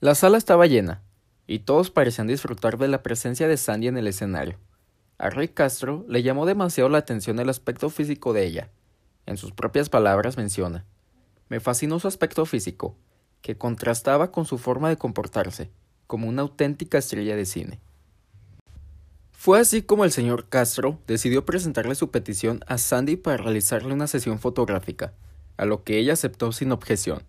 La 0.01 0.15
sala 0.15 0.37
estaba 0.37 0.67
llena, 0.67 1.01
y 1.47 1.59
todos 1.59 1.91
parecían 1.91 2.27
disfrutar 2.27 2.77
de 2.77 2.89
la 2.89 3.03
presencia 3.03 3.47
de 3.47 3.55
Sandy 3.55 3.87
en 3.87 3.95
el 3.95 4.07
escenario. 4.07 4.59
A 5.17 5.29
Rick 5.29 5.53
Castro 5.53 6.05
le 6.09 6.23
llamó 6.23 6.45
demasiado 6.45 6.89
la 6.89 6.97
atención 6.97 7.39
el 7.39 7.47
aspecto 7.47 7.89
físico 7.89 8.33
de 8.33 8.45
ella. 8.45 8.69
En 9.25 9.37
sus 9.37 9.53
propias 9.53 9.87
palabras 9.87 10.35
menciona, 10.35 10.85
me 11.47 11.61
fascinó 11.61 12.01
su 12.01 12.09
aspecto 12.09 12.45
físico, 12.45 12.97
que 13.41 13.57
contrastaba 13.57 14.29
con 14.33 14.43
su 14.43 14.57
forma 14.57 14.89
de 14.89 14.97
comportarse 14.97 15.71
como 16.05 16.27
una 16.27 16.41
auténtica 16.41 16.97
estrella 16.97 17.37
de 17.37 17.45
cine. 17.45 17.79
Fue 19.43 19.59
así 19.59 19.81
como 19.81 20.05
el 20.05 20.11
señor 20.13 20.47
Castro 20.47 20.99
decidió 21.05 21.43
presentarle 21.43 21.95
su 21.95 22.11
petición 22.11 22.61
a 22.65 22.77
Sandy 22.77 23.17
para 23.17 23.35
realizarle 23.35 23.93
una 23.93 24.07
sesión 24.07 24.39
fotográfica, 24.39 25.11
a 25.57 25.65
lo 25.65 25.83
que 25.83 25.97
ella 25.97 26.13
aceptó 26.13 26.53
sin 26.53 26.71
objeción. 26.71 27.23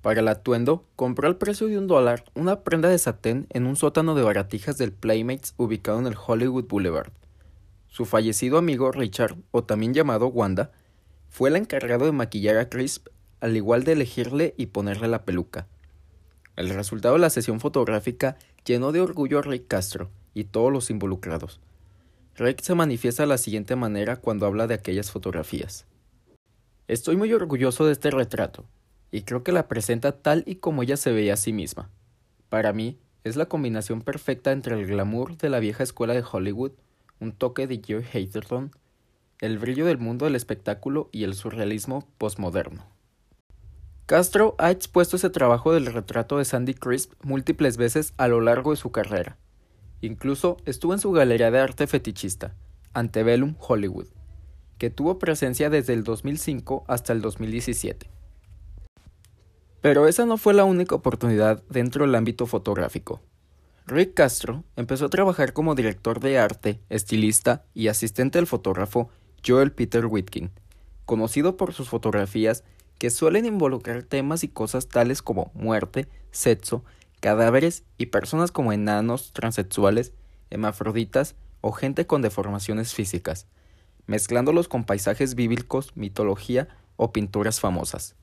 Para 0.00 0.20
el 0.20 0.28
atuendo, 0.28 0.86
compró 0.96 1.28
al 1.28 1.36
precio 1.36 1.66
de 1.66 1.76
un 1.76 1.86
dólar 1.86 2.24
una 2.34 2.60
prenda 2.62 2.88
de 2.88 2.96
satén 2.96 3.46
en 3.50 3.66
un 3.66 3.76
sótano 3.76 4.14
de 4.14 4.22
baratijas 4.22 4.78
del 4.78 4.92
Playmates 4.92 5.52
ubicado 5.58 5.98
en 5.98 6.06
el 6.06 6.16
Hollywood 6.16 6.64
Boulevard. 6.66 7.12
Su 7.88 8.06
fallecido 8.06 8.56
amigo 8.56 8.90
Richard, 8.90 9.36
o 9.50 9.64
también 9.64 9.92
llamado 9.92 10.28
Wanda, 10.28 10.72
fue 11.28 11.50
el 11.50 11.56
encargado 11.56 12.06
de 12.06 12.12
maquillar 12.12 12.56
a 12.56 12.70
Crisp, 12.70 13.08
al 13.40 13.54
igual 13.54 13.84
de 13.84 13.92
elegirle 13.92 14.54
y 14.56 14.68
ponerle 14.68 15.08
la 15.08 15.26
peluca. 15.26 15.66
El 16.56 16.70
resultado 16.70 17.16
de 17.16 17.20
la 17.20 17.28
sesión 17.28 17.60
fotográfica 17.60 18.38
llenó 18.64 18.92
de 18.92 19.02
orgullo 19.02 19.40
a 19.40 19.42
Rick 19.42 19.68
Castro 19.68 20.10
y 20.34 20.44
todos 20.44 20.72
los 20.72 20.90
involucrados. 20.90 21.60
Rick 22.36 22.60
se 22.60 22.74
manifiesta 22.74 23.22
de 23.22 23.28
la 23.28 23.38
siguiente 23.38 23.76
manera 23.76 24.16
cuando 24.16 24.46
habla 24.46 24.66
de 24.66 24.74
aquellas 24.74 25.10
fotografías. 25.10 25.86
Estoy 26.88 27.16
muy 27.16 27.32
orgulloso 27.32 27.86
de 27.86 27.92
este 27.92 28.10
retrato, 28.10 28.64
y 29.10 29.22
creo 29.22 29.44
que 29.44 29.52
la 29.52 29.68
presenta 29.68 30.12
tal 30.12 30.42
y 30.46 30.56
como 30.56 30.82
ella 30.82 30.96
se 30.96 31.12
veía 31.12 31.34
a 31.34 31.38
sí 31.38 31.52
misma. 31.52 31.88
Para 32.48 32.72
mí, 32.72 32.98
es 33.22 33.36
la 33.36 33.46
combinación 33.46 34.02
perfecta 34.02 34.52
entre 34.52 34.78
el 34.78 34.86
glamour 34.86 35.38
de 35.38 35.48
la 35.48 35.60
vieja 35.60 35.82
escuela 35.82 36.12
de 36.12 36.24
Hollywood, 36.30 36.72
un 37.20 37.32
toque 37.32 37.66
de 37.66 37.80
Joe 37.86 38.04
Haterton, 38.04 38.72
el 39.40 39.58
brillo 39.58 39.86
del 39.86 39.98
mundo 39.98 40.26
del 40.26 40.34
espectáculo 40.34 41.08
y 41.12 41.24
el 41.24 41.34
surrealismo 41.34 42.06
postmoderno. 42.18 42.84
Castro 44.06 44.54
ha 44.58 44.70
expuesto 44.70 45.16
ese 45.16 45.30
trabajo 45.30 45.72
del 45.72 45.86
retrato 45.86 46.36
de 46.36 46.44
Sandy 46.44 46.74
Crisp 46.74 47.12
múltiples 47.22 47.78
veces 47.78 48.12
a 48.18 48.28
lo 48.28 48.40
largo 48.40 48.72
de 48.72 48.76
su 48.76 48.90
carrera. 48.90 49.38
Incluso 50.00 50.58
estuvo 50.64 50.92
en 50.92 51.00
su 51.00 51.12
galería 51.12 51.50
de 51.50 51.60
arte 51.60 51.86
fetichista, 51.86 52.54
Antebellum 52.92 53.54
Hollywood, 53.58 54.08
que 54.78 54.90
tuvo 54.90 55.18
presencia 55.18 55.70
desde 55.70 55.94
el 55.94 56.04
2005 56.04 56.84
hasta 56.88 57.12
el 57.12 57.20
2017. 57.20 58.10
Pero 59.80 60.08
esa 60.08 60.24
no 60.24 60.36
fue 60.38 60.54
la 60.54 60.64
única 60.64 60.94
oportunidad 60.94 61.62
dentro 61.68 62.06
del 62.06 62.14
ámbito 62.14 62.46
fotográfico. 62.46 63.20
Rick 63.86 64.14
Castro 64.14 64.64
empezó 64.76 65.06
a 65.06 65.10
trabajar 65.10 65.52
como 65.52 65.74
director 65.74 66.20
de 66.20 66.38
arte, 66.38 66.80
estilista 66.88 67.66
y 67.74 67.88
asistente 67.88 68.38
del 68.38 68.46
fotógrafo 68.46 69.10
Joel 69.46 69.72
Peter 69.72 70.06
Whitkin, 70.06 70.50
conocido 71.04 71.58
por 71.58 71.74
sus 71.74 71.90
fotografías 71.90 72.64
que 72.98 73.10
suelen 73.10 73.44
involucrar 73.44 74.02
temas 74.02 74.42
y 74.42 74.48
cosas 74.48 74.88
tales 74.88 75.20
como 75.20 75.50
muerte, 75.52 76.08
sexo, 76.30 76.82
cadáveres 77.24 77.84
y 77.96 78.06
personas 78.06 78.52
como 78.52 78.74
enanos, 78.74 79.32
transexuales, 79.32 80.12
hemafroditas 80.50 81.36
o 81.62 81.72
gente 81.72 82.06
con 82.06 82.20
deformaciones 82.20 82.92
físicas, 82.92 83.46
mezclándolos 84.06 84.68
con 84.68 84.84
paisajes 84.84 85.34
bíblicos, 85.34 85.96
mitología 85.96 86.68
o 86.96 87.12
pinturas 87.12 87.60
famosas. 87.60 88.14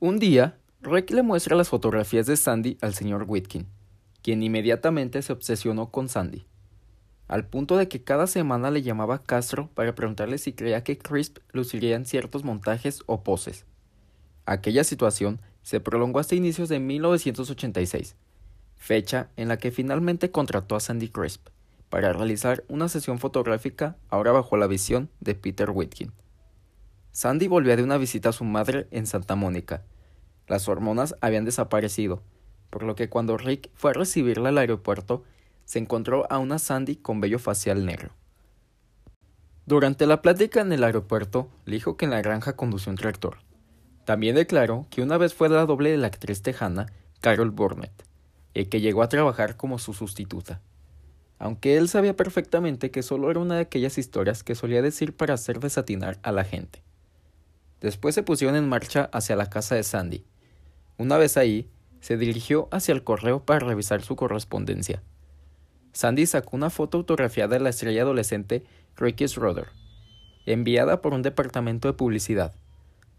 Un 0.00 0.18
día, 0.18 0.58
Rick 0.80 1.12
le 1.12 1.22
muestra 1.22 1.54
las 1.54 1.68
fotografías 1.68 2.26
de 2.26 2.36
Sandy 2.36 2.78
al 2.80 2.94
señor 2.94 3.26
Whitkin, 3.28 3.68
quien 4.22 4.42
inmediatamente 4.42 5.22
se 5.22 5.32
obsesionó 5.32 5.92
con 5.92 6.08
Sandy, 6.08 6.44
al 7.28 7.46
punto 7.46 7.76
de 7.76 7.86
que 7.86 8.02
cada 8.02 8.26
semana 8.26 8.72
le 8.72 8.82
llamaba 8.82 9.14
a 9.14 9.22
Castro 9.22 9.70
para 9.72 9.94
preguntarle 9.94 10.38
si 10.38 10.52
creía 10.52 10.82
que 10.82 10.98
Crisp 10.98 11.38
luciría 11.52 11.94
en 11.94 12.06
ciertos 12.06 12.42
montajes 12.42 13.04
o 13.06 13.22
poses. 13.22 13.66
Aquella 14.46 14.82
situación 14.82 15.40
se 15.62 15.80
prolongó 15.80 16.18
hasta 16.18 16.34
inicios 16.34 16.68
de 16.68 16.80
1986, 16.80 18.16
fecha 18.76 19.30
en 19.36 19.48
la 19.48 19.58
que 19.58 19.70
finalmente 19.70 20.30
contrató 20.30 20.76
a 20.76 20.80
Sandy 20.80 21.08
Crisp 21.08 21.48
para 21.88 22.12
realizar 22.12 22.64
una 22.68 22.88
sesión 22.88 23.18
fotográfica 23.18 23.96
ahora 24.08 24.32
bajo 24.32 24.56
la 24.56 24.66
visión 24.66 25.10
de 25.20 25.34
Peter 25.34 25.70
Whitkin. 25.70 26.12
Sandy 27.12 27.46
volvía 27.46 27.76
de 27.76 27.82
una 27.82 27.98
visita 27.98 28.30
a 28.30 28.32
su 28.32 28.44
madre 28.44 28.88
en 28.90 29.06
Santa 29.06 29.36
Mónica. 29.36 29.82
Las 30.48 30.68
hormonas 30.68 31.14
habían 31.20 31.44
desaparecido, 31.44 32.22
por 32.70 32.82
lo 32.84 32.94
que 32.94 33.10
cuando 33.10 33.36
Rick 33.36 33.70
fue 33.74 33.90
a 33.90 33.94
recibirla 33.94 34.48
al 34.48 34.58
aeropuerto, 34.58 35.22
se 35.66 35.78
encontró 35.78 36.26
a 36.32 36.38
una 36.38 36.58
Sandy 36.58 36.96
con 36.96 37.20
vello 37.20 37.38
facial 37.38 37.84
negro. 37.84 38.12
Durante 39.66 40.06
la 40.06 40.22
plática 40.22 40.62
en 40.62 40.72
el 40.72 40.82
aeropuerto, 40.82 41.48
le 41.66 41.74
dijo 41.74 41.96
que 41.96 42.06
en 42.06 42.10
la 42.10 42.22
granja 42.22 42.56
condució 42.56 42.90
un 42.90 42.96
tractor. 42.96 43.36
También 44.04 44.34
declaró 44.34 44.86
que 44.90 45.02
una 45.02 45.18
vez 45.18 45.34
fue 45.34 45.48
la 45.48 45.64
doble 45.66 45.90
de 45.90 45.98
la 45.98 46.08
actriz 46.08 46.42
tejana 46.42 46.86
Carol 47.20 47.50
Burnett, 47.50 48.04
y 48.54 48.66
que 48.66 48.80
llegó 48.80 49.02
a 49.02 49.08
trabajar 49.08 49.56
como 49.56 49.78
su 49.78 49.94
sustituta 49.94 50.60
aunque 51.42 51.76
él 51.76 51.88
sabía 51.88 52.14
perfectamente 52.14 52.92
que 52.92 53.02
solo 53.02 53.28
era 53.28 53.40
una 53.40 53.56
de 53.56 53.62
aquellas 53.62 53.98
historias 53.98 54.44
que 54.44 54.54
solía 54.54 54.80
decir 54.80 55.16
para 55.16 55.34
hacer 55.34 55.58
desatinar 55.58 56.20
a 56.22 56.30
la 56.30 56.44
gente. 56.44 56.84
Después 57.80 58.14
se 58.14 58.22
pusieron 58.22 58.54
en 58.54 58.68
marcha 58.68 59.10
hacia 59.12 59.34
la 59.34 59.50
casa 59.50 59.74
de 59.74 59.82
Sandy. 59.82 60.24
Una 60.98 61.18
vez 61.18 61.36
ahí, 61.36 61.68
se 61.98 62.16
dirigió 62.16 62.68
hacia 62.70 62.94
el 62.94 63.02
correo 63.02 63.44
para 63.44 63.66
revisar 63.66 64.02
su 64.02 64.14
correspondencia. 64.14 65.02
Sandy 65.92 66.26
sacó 66.26 66.56
una 66.56 66.70
foto 66.70 66.98
autografiada 66.98 67.54
de 67.54 67.60
la 67.60 67.70
estrella 67.70 68.02
adolescente 68.02 68.62
Ricky 68.94 69.26
Schroeder, 69.26 69.66
enviada 70.46 71.02
por 71.02 71.12
un 71.12 71.22
departamento 71.22 71.88
de 71.88 71.94
publicidad. 71.94 72.54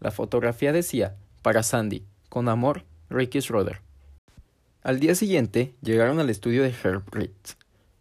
La 0.00 0.10
fotografía 0.10 0.72
decía, 0.72 1.16
para 1.42 1.62
Sandy, 1.62 2.04
con 2.28 2.48
amor, 2.48 2.84
Ricky 3.10 3.40
Schroeder. 3.40 3.80
Al 4.82 5.00
día 5.00 5.14
siguiente, 5.14 5.74
llegaron 5.80 6.18
al 6.18 6.28
estudio 6.30 6.62
de 6.62 6.74
Herb 6.82 7.04
Ritz, 7.10 7.56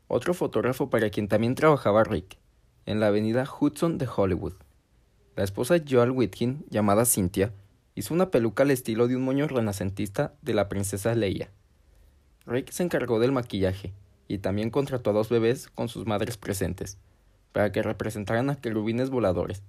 otro 0.08 0.34
fotógrafo 0.34 0.90
para 0.90 1.10
quien 1.10 1.28
también 1.28 1.56
trabajaba 1.56 2.04
Rick, 2.04 2.38
en 2.86 3.00
la 3.00 3.08
avenida 3.08 3.48
Hudson 3.48 3.98
de 3.98 4.08
Hollywood. 4.14 4.54
La 5.36 5.44
esposa 5.44 5.74
de 5.74 5.86
Joel 5.90 6.12
Whitkin, 6.12 6.66
llamada 6.70 7.06
Cynthia, 7.06 7.52
hizo 7.96 8.14
una 8.14 8.32
peluca 8.32 8.64
al 8.64 8.72
estilo 8.72 9.08
de 9.08 9.16
un 9.16 9.24
moño 9.24 9.48
renacentista 9.48 10.34
de 10.42 10.54
la 10.54 10.70
princesa 10.70 11.16
Leia. 11.16 11.50
Rick 12.46 12.72
se 12.72 12.84
encargó 12.84 13.20
del 13.20 13.32
maquillaje 13.32 13.94
y 14.28 14.40
también 14.40 14.70
contrató 14.70 15.12
a 15.12 15.14
dos 15.14 15.30
bebés 15.30 15.70
con 15.70 15.90
sus 15.90 16.06
madres 16.06 16.38
presentes, 16.38 16.98
para 17.52 17.72
que 17.72 17.82
representaran 17.82 18.50
a 18.50 18.60
querubines 18.60 19.10
voladores. 19.10 19.64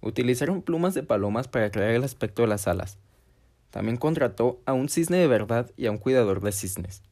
Utilizaron 0.00 0.62
plumas 0.62 0.94
de 0.94 1.02
palomas 1.02 1.48
para 1.48 1.70
crear 1.70 1.90
el 1.90 2.04
aspecto 2.04 2.42
de 2.42 2.48
las 2.48 2.66
alas. 2.66 2.98
También 3.70 3.96
contrató 3.96 4.60
a 4.66 4.72
un 4.72 4.88
cisne 4.88 5.18
de 5.18 5.26
verdad 5.26 5.70
y 5.76 5.86
a 5.86 5.90
un 5.90 5.98
cuidador 5.98 6.40
de 6.40 6.52
cisnes. 6.52 7.02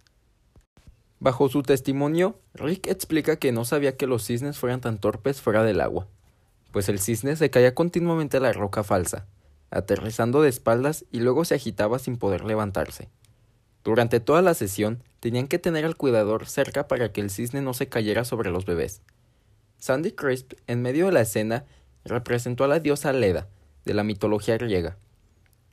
Bajo 1.21 1.49
su 1.49 1.63
testimonio, 1.63 2.39
Rick 2.55 2.87
explica 2.87 3.37
que 3.37 3.53
no 3.53 3.65
sabía 3.65 3.97
que 3.97 4.07
los 4.07 4.25
cisnes 4.25 4.59
fueran 4.59 4.81
tan 4.81 4.99
torpes 4.99 5.41
fuera 5.41 5.65
del 5.65 5.81
agua, 5.81 6.07
pues 6.73 6.89
el 6.89 7.01
cisne 7.01 7.35
se 7.37 7.51
caía 7.51 7.75
continuamente 7.75 8.37
a 8.37 8.41
la 8.41 8.53
roca 8.53 8.85
falsa, 8.85 9.27
aterrizando 9.71 10.43
de 10.43 10.49
espaldas 10.49 11.05
y 11.11 11.21
luego 11.21 11.45
se 11.45 11.57
agitaba 11.57 11.99
sin 11.99 12.19
poder 12.19 12.45
levantarse. 12.45 13.09
Durante 13.85 14.21
toda 14.21 14.43
la 14.43 14.55
sesión, 14.55 15.03
tenían 15.19 15.49
que 15.49 15.59
tener 15.59 15.85
al 15.85 15.97
cuidador 15.97 16.47
cerca 16.47 16.87
para 16.89 17.13
que 17.13 17.21
el 17.21 17.31
cisne 17.31 17.63
no 17.63 17.75
se 17.75 17.89
cayera 17.89 18.25
sobre 18.25 18.51
los 18.51 18.65
bebés. 18.65 19.03
Sandy 19.79 20.13
Crisp, 20.13 20.55
en 20.67 20.83
medio 20.83 21.07
de 21.07 21.13
la 21.13 21.23
escena, 21.23 21.65
representó 22.05 22.65
a 22.65 22.69
la 22.69 22.81
diosa 22.81 23.13
Leda, 23.13 23.49
de 23.85 23.95
la 23.95 24.05
mitología 24.05 24.59
griega. 24.59 24.99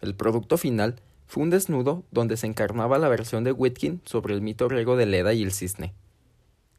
El 0.01 0.15
producto 0.15 0.57
final 0.57 1.01
fue 1.27 1.43
un 1.43 1.49
desnudo 1.49 2.03
donde 2.11 2.37
se 2.37 2.47
encarnaba 2.47 2.99
la 2.99 3.09
versión 3.09 3.43
de 3.43 3.51
Whitkin 3.51 4.01
sobre 4.05 4.33
el 4.33 4.41
mito 4.41 4.67
griego 4.67 4.95
de 4.95 5.05
Leda 5.05 5.33
y 5.33 5.43
el 5.43 5.51
cisne. 5.51 5.93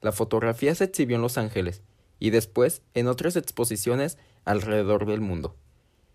La 0.00 0.12
fotografía 0.12 0.74
se 0.74 0.84
exhibió 0.84 1.16
en 1.16 1.22
Los 1.22 1.38
Ángeles 1.38 1.82
y 2.18 2.30
después 2.30 2.82
en 2.94 3.08
otras 3.08 3.36
exposiciones 3.36 4.18
alrededor 4.44 5.06
del 5.06 5.20
mundo. 5.20 5.56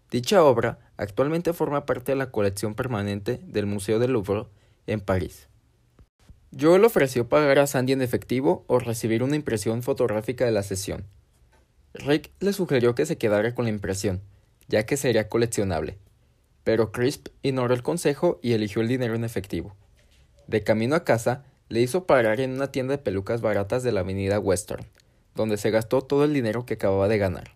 Dicha 0.09 0.43
obra 0.43 0.79
actualmente 0.97 1.53
forma 1.53 1.85
parte 1.85 2.11
de 2.11 2.17
la 2.17 2.31
colección 2.31 2.75
permanente 2.75 3.39
del 3.43 3.65
Museo 3.65 3.99
del 3.99 4.11
Louvre 4.11 4.45
en 4.87 4.99
París. 4.99 5.47
Joel 6.59 6.83
ofreció 6.83 7.29
pagar 7.29 7.59
a 7.59 7.67
Sandy 7.67 7.93
en 7.93 8.01
efectivo 8.01 8.65
o 8.67 8.79
recibir 8.79 9.23
una 9.23 9.37
impresión 9.37 9.83
fotográfica 9.83 10.43
de 10.43 10.51
la 10.51 10.63
sesión. 10.63 11.05
Rick 11.93 12.31
le 12.39 12.53
sugirió 12.53 12.95
que 12.95 13.05
se 13.05 13.17
quedara 13.17 13.53
con 13.53 13.65
la 13.65 13.71
impresión, 13.71 14.21
ya 14.67 14.85
que 14.85 14.97
sería 14.97 15.29
coleccionable 15.29 15.97
pero 16.63 16.91
Crisp 16.91 17.27
ignoró 17.41 17.73
el 17.73 17.83
consejo 17.83 18.39
y 18.41 18.53
eligió 18.53 18.81
el 18.81 18.87
dinero 18.87 19.15
en 19.15 19.23
efectivo. 19.23 19.75
De 20.47 20.63
camino 20.63 20.95
a 20.95 21.03
casa, 21.03 21.43
le 21.69 21.81
hizo 21.81 22.05
parar 22.05 22.39
en 22.39 22.51
una 22.51 22.71
tienda 22.71 22.95
de 22.95 23.03
pelucas 23.03 23.41
baratas 23.41 23.83
de 23.83 23.91
la 23.91 24.01
avenida 24.01 24.39
Western, 24.39 24.85
donde 25.35 25.57
se 25.57 25.71
gastó 25.71 26.01
todo 26.01 26.25
el 26.25 26.33
dinero 26.33 26.65
que 26.65 26.75
acababa 26.75 27.07
de 27.07 27.17
ganar. 27.17 27.55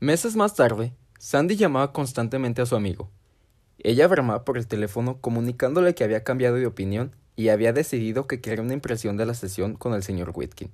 Meses 0.00 0.36
más 0.36 0.54
tarde, 0.54 0.92
Sandy 1.18 1.56
llamaba 1.56 1.92
constantemente 1.92 2.60
a 2.62 2.66
su 2.66 2.76
amigo. 2.76 3.10
Ella 3.78 4.06
bramaba 4.06 4.44
por 4.44 4.58
el 4.58 4.66
teléfono 4.66 5.20
comunicándole 5.20 5.94
que 5.94 6.04
había 6.04 6.24
cambiado 6.24 6.56
de 6.56 6.66
opinión 6.66 7.16
y 7.36 7.48
había 7.48 7.72
decidido 7.72 8.26
que 8.26 8.40
quería 8.40 8.62
una 8.62 8.74
impresión 8.74 9.16
de 9.16 9.26
la 9.26 9.34
sesión 9.34 9.74
con 9.74 9.94
el 9.94 10.02
señor 10.02 10.32
Whitkin. 10.34 10.70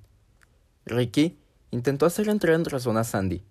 Ricky 0.85 1.39
intentó 1.71 2.07
hacer 2.07 2.29
entrar 2.29 2.55
en 2.55 2.65
razón 2.65 2.97
a 2.97 3.05
Sandy 3.05 3.43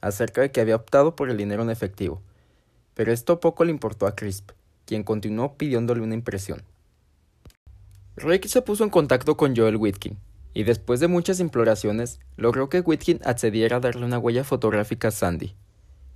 acerca 0.00 0.40
de 0.40 0.50
que 0.50 0.60
había 0.60 0.76
optado 0.76 1.16
por 1.16 1.30
el 1.30 1.36
dinero 1.36 1.62
en 1.62 1.70
efectivo, 1.70 2.22
pero 2.94 3.12
esto 3.12 3.40
poco 3.40 3.64
le 3.64 3.70
importó 3.70 4.06
a 4.06 4.14
Crisp, 4.14 4.50
quien 4.84 5.02
continuó 5.02 5.56
pidiéndole 5.56 6.02
una 6.02 6.14
impresión. 6.14 6.62
Rick 8.16 8.46
se 8.46 8.62
puso 8.62 8.84
en 8.84 8.90
contacto 8.90 9.36
con 9.36 9.54
Joel 9.54 9.76
Whitkin, 9.76 10.16
y 10.54 10.62
después 10.62 11.00
de 11.00 11.08
muchas 11.08 11.38
imploraciones, 11.38 12.18
logró 12.36 12.70
que 12.70 12.80
Whitkin 12.80 13.20
accediera 13.24 13.76
a 13.76 13.80
darle 13.80 14.06
una 14.06 14.18
huella 14.18 14.42
fotográfica 14.42 15.08
a 15.08 15.10
Sandy. 15.10 15.54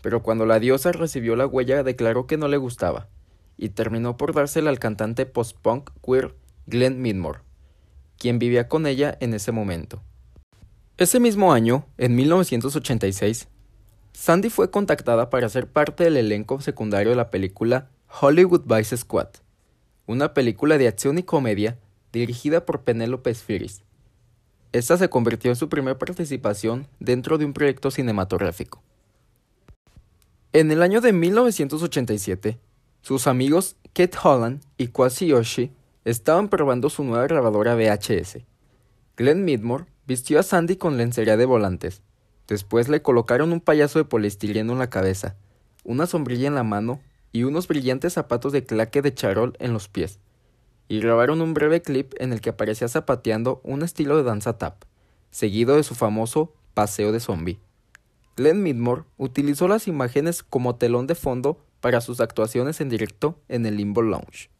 Pero 0.01 0.23
cuando 0.23 0.47
la 0.47 0.59
diosa 0.59 0.93
recibió 0.93 1.37
la 1.37 1.47
huella 1.47 1.83
declaró 1.83 2.27
que 2.27 2.39
no 2.39 2.49
le 2.49 2.57
gustaba, 2.57 3.09
y 3.59 3.69
terminó 3.69 4.17
por 4.17 4.33
dársela 4.33 4.71
al 4.71 4.79
cantante 4.79 5.27
post-punk 5.27 5.91
queer 6.03 6.35
Glenn 6.67 7.03
Midmore, 7.03 7.41
quien 8.17 8.39
vivía 8.39 8.69
con 8.69 8.87
ella 8.87 9.19
en 9.21 9.35
ese 9.35 9.53
momento. 9.53 10.03
Ese 11.01 11.19
mismo 11.19 11.55
año, 11.55 11.87
en 11.97 12.15
1986, 12.15 13.49
Sandy 14.13 14.51
fue 14.51 14.71
contactada 14.71 15.31
para 15.31 15.49
ser 15.49 15.67
parte 15.67 16.05
del 16.05 16.19
elenco 16.19 16.61
secundario 16.61 17.09
de 17.09 17.17
la 17.17 17.31
película 17.31 17.89
Hollywood 18.21 18.65
Vice 18.67 18.99
Squad, 18.99 19.29
una 20.07 20.35
película 20.35 20.77
de 20.77 20.89
acción 20.89 21.17
y 21.17 21.23
comedia 21.23 21.79
dirigida 22.13 22.67
por 22.67 22.83
Penelope 22.83 23.35
Spheris. 23.35 23.83
Esta 24.73 24.99
se 24.99 25.09
convirtió 25.09 25.51
en 25.51 25.57
su 25.57 25.71
primera 25.71 25.99
participación 25.99 26.87
dentro 26.99 27.39
de 27.39 27.47
un 27.47 27.55
proyecto 27.55 27.91
cinematográfico. 27.91 28.83
En 30.53 30.71
el 30.71 30.83
año 30.83 31.01
de 31.01 31.15
1987, 31.15 32.61
sus 33.01 33.27
amigos 33.27 33.77
Kate 33.95 34.19
Holland 34.23 34.61
y 34.77 34.89
Kwasi 34.89 35.29
Yoshi 35.29 35.73
estaban 36.05 36.51
probando 36.51 36.91
su 36.91 37.05
nueva 37.05 37.27
grabadora 37.27 37.75
VHS. 37.75 38.41
Glenn 39.17 39.47
Midmore 39.47 39.87
vistió 40.11 40.41
a 40.41 40.43
Sandy 40.43 40.75
con 40.75 40.97
lencería 40.97 41.37
de 41.37 41.47
volantes 41.47 42.03
Después 42.49 42.89
le 42.89 43.01
colocaron 43.01 43.53
un 43.53 43.61
payaso 43.61 44.01
de 44.01 44.05
poliestireno 44.05 44.73
en 44.73 44.81
la 44.81 44.91
cabeza, 44.91 45.37
una 45.85 46.09
sombrilla 46.09 46.49
en 46.49 46.57
la 46.57 46.65
mano 46.65 47.01
y 47.31 47.45
unos 47.45 47.69
brillantes 47.69 48.15
zapatos 48.15 48.53
de 48.53 48.65
claque 48.65 49.03
de 49.03 49.15
charol 49.15 49.57
en 49.61 49.73
los 49.73 49.87
pies, 49.87 50.19
y 50.89 50.99
grabaron 50.99 51.41
un 51.41 51.55
breve 51.55 51.81
clip 51.81 52.13
en 52.19 52.33
el 52.33 52.41
que 52.41 52.51
aparecía 52.51 52.89
zapateando 52.89 53.61
un 53.63 53.85
estilo 53.85 54.17
de 54.17 54.25
danza 54.25 54.59
tap, 54.59 54.83
seguido 55.31 55.77
de 55.77 55.85
su 55.85 55.95
famoso 55.95 56.55
paseo 56.75 57.13
de 57.13 57.21
zombie. 57.21 57.61
Glenn 58.37 58.65
Midmore 58.65 59.05
utilizó 59.17 59.69
las 59.69 59.87
imágenes 59.87 60.43
como 60.43 60.75
telón 60.75 61.07
de 61.07 61.15
fondo 61.15 61.65
para 61.81 62.01
sus 62.01 62.21
actuaciones 62.21 62.81
en 62.81 62.89
directo 62.89 63.39
en 63.47 63.65
el 63.65 63.77
Limbo 63.77 64.03
Lounge. 64.03 64.51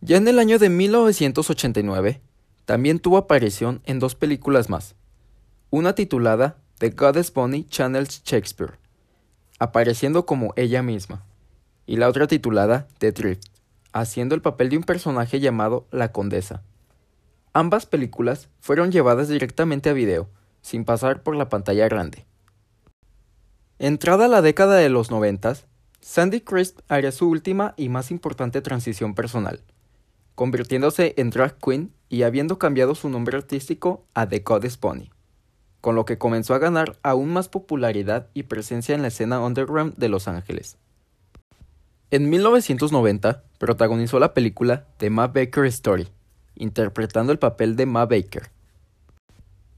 Ya 0.00 0.16
en 0.16 0.26
el 0.28 0.38
año 0.38 0.58
de 0.58 0.70
1989, 0.70 2.22
también 2.70 3.00
tuvo 3.00 3.16
aparición 3.16 3.82
en 3.84 3.98
dos 3.98 4.14
películas 4.14 4.70
más, 4.70 4.94
una 5.70 5.96
titulada 5.96 6.58
The 6.78 6.90
Goddess 6.90 7.34
Bonnie 7.34 7.66
channels 7.66 8.22
Shakespeare, 8.22 8.78
apareciendo 9.58 10.24
como 10.24 10.52
ella 10.54 10.80
misma, 10.80 11.24
y 11.84 11.96
la 11.96 12.08
otra 12.08 12.28
titulada 12.28 12.86
The 12.98 13.10
Drift, 13.10 13.48
haciendo 13.92 14.36
el 14.36 14.40
papel 14.40 14.68
de 14.68 14.76
un 14.76 14.84
personaje 14.84 15.40
llamado 15.40 15.88
La 15.90 16.12
Condesa. 16.12 16.62
Ambas 17.54 17.86
películas 17.86 18.48
fueron 18.60 18.92
llevadas 18.92 19.26
directamente 19.26 19.90
a 19.90 19.92
video, 19.92 20.28
sin 20.62 20.84
pasar 20.84 21.24
por 21.24 21.34
la 21.34 21.48
pantalla 21.48 21.88
grande. 21.88 22.24
Entrada 23.80 24.28
la 24.28 24.42
década 24.42 24.76
de 24.76 24.90
los 24.90 25.10
noventas, 25.10 25.66
Sandy 26.02 26.40
Crisp 26.40 26.78
haría 26.86 27.10
su 27.10 27.28
última 27.28 27.74
y 27.76 27.88
más 27.88 28.12
importante 28.12 28.62
transición 28.62 29.16
personal, 29.16 29.60
convirtiéndose 30.36 31.14
en 31.16 31.30
drag 31.30 31.58
queen 31.58 31.92
y 32.10 32.24
habiendo 32.24 32.58
cambiado 32.58 32.94
su 32.94 33.08
nombre 33.08 33.38
artístico 33.38 34.04
a 34.12 34.28
The 34.28 34.40
Goddess 34.40 34.78
Bunny, 34.78 35.10
con 35.80 35.94
lo 35.94 36.04
que 36.04 36.18
comenzó 36.18 36.54
a 36.54 36.58
ganar 36.58 36.98
aún 37.02 37.32
más 37.32 37.48
popularidad 37.48 38.28
y 38.34 38.42
presencia 38.42 38.94
en 38.94 39.02
la 39.02 39.08
escena 39.08 39.40
underground 39.40 39.94
de 39.96 40.08
Los 40.10 40.28
Ángeles. 40.28 40.76
En 42.10 42.28
1990 42.28 43.44
protagonizó 43.58 44.18
la 44.18 44.34
película 44.34 44.88
The 44.98 45.08
Ma 45.08 45.28
Baker 45.28 45.64
Story, 45.66 46.08
interpretando 46.56 47.30
el 47.32 47.38
papel 47.38 47.76
de 47.76 47.86
Ma 47.86 48.04
Baker. 48.06 48.50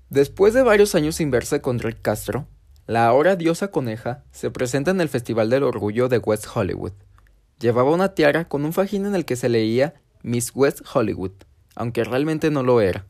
Después 0.08 0.54
de 0.54 0.62
varios 0.62 0.94
años 0.94 1.16
sin 1.16 1.30
verse 1.30 1.60
con 1.60 1.78
Rick 1.78 2.00
Castro, 2.00 2.46
la 2.86 3.06
ahora 3.06 3.36
diosa 3.36 3.68
coneja 3.68 4.24
se 4.32 4.50
presenta 4.50 4.90
en 4.90 5.02
el 5.02 5.10
Festival 5.10 5.50
del 5.50 5.62
Orgullo 5.64 6.08
de 6.08 6.18
West 6.18 6.46
Hollywood. 6.52 6.92
Llevaba 7.60 7.92
una 7.92 8.14
tiara 8.14 8.48
con 8.48 8.64
un 8.64 8.72
fajín 8.72 9.04
en 9.04 9.14
el 9.14 9.26
que 9.26 9.36
se 9.36 9.50
leía 9.50 9.94
Miss 10.22 10.52
West 10.54 10.80
Hollywood, 10.92 11.32
aunque 11.74 12.04
realmente 12.04 12.50
no 12.50 12.62
lo 12.62 12.80
era. 12.80 13.06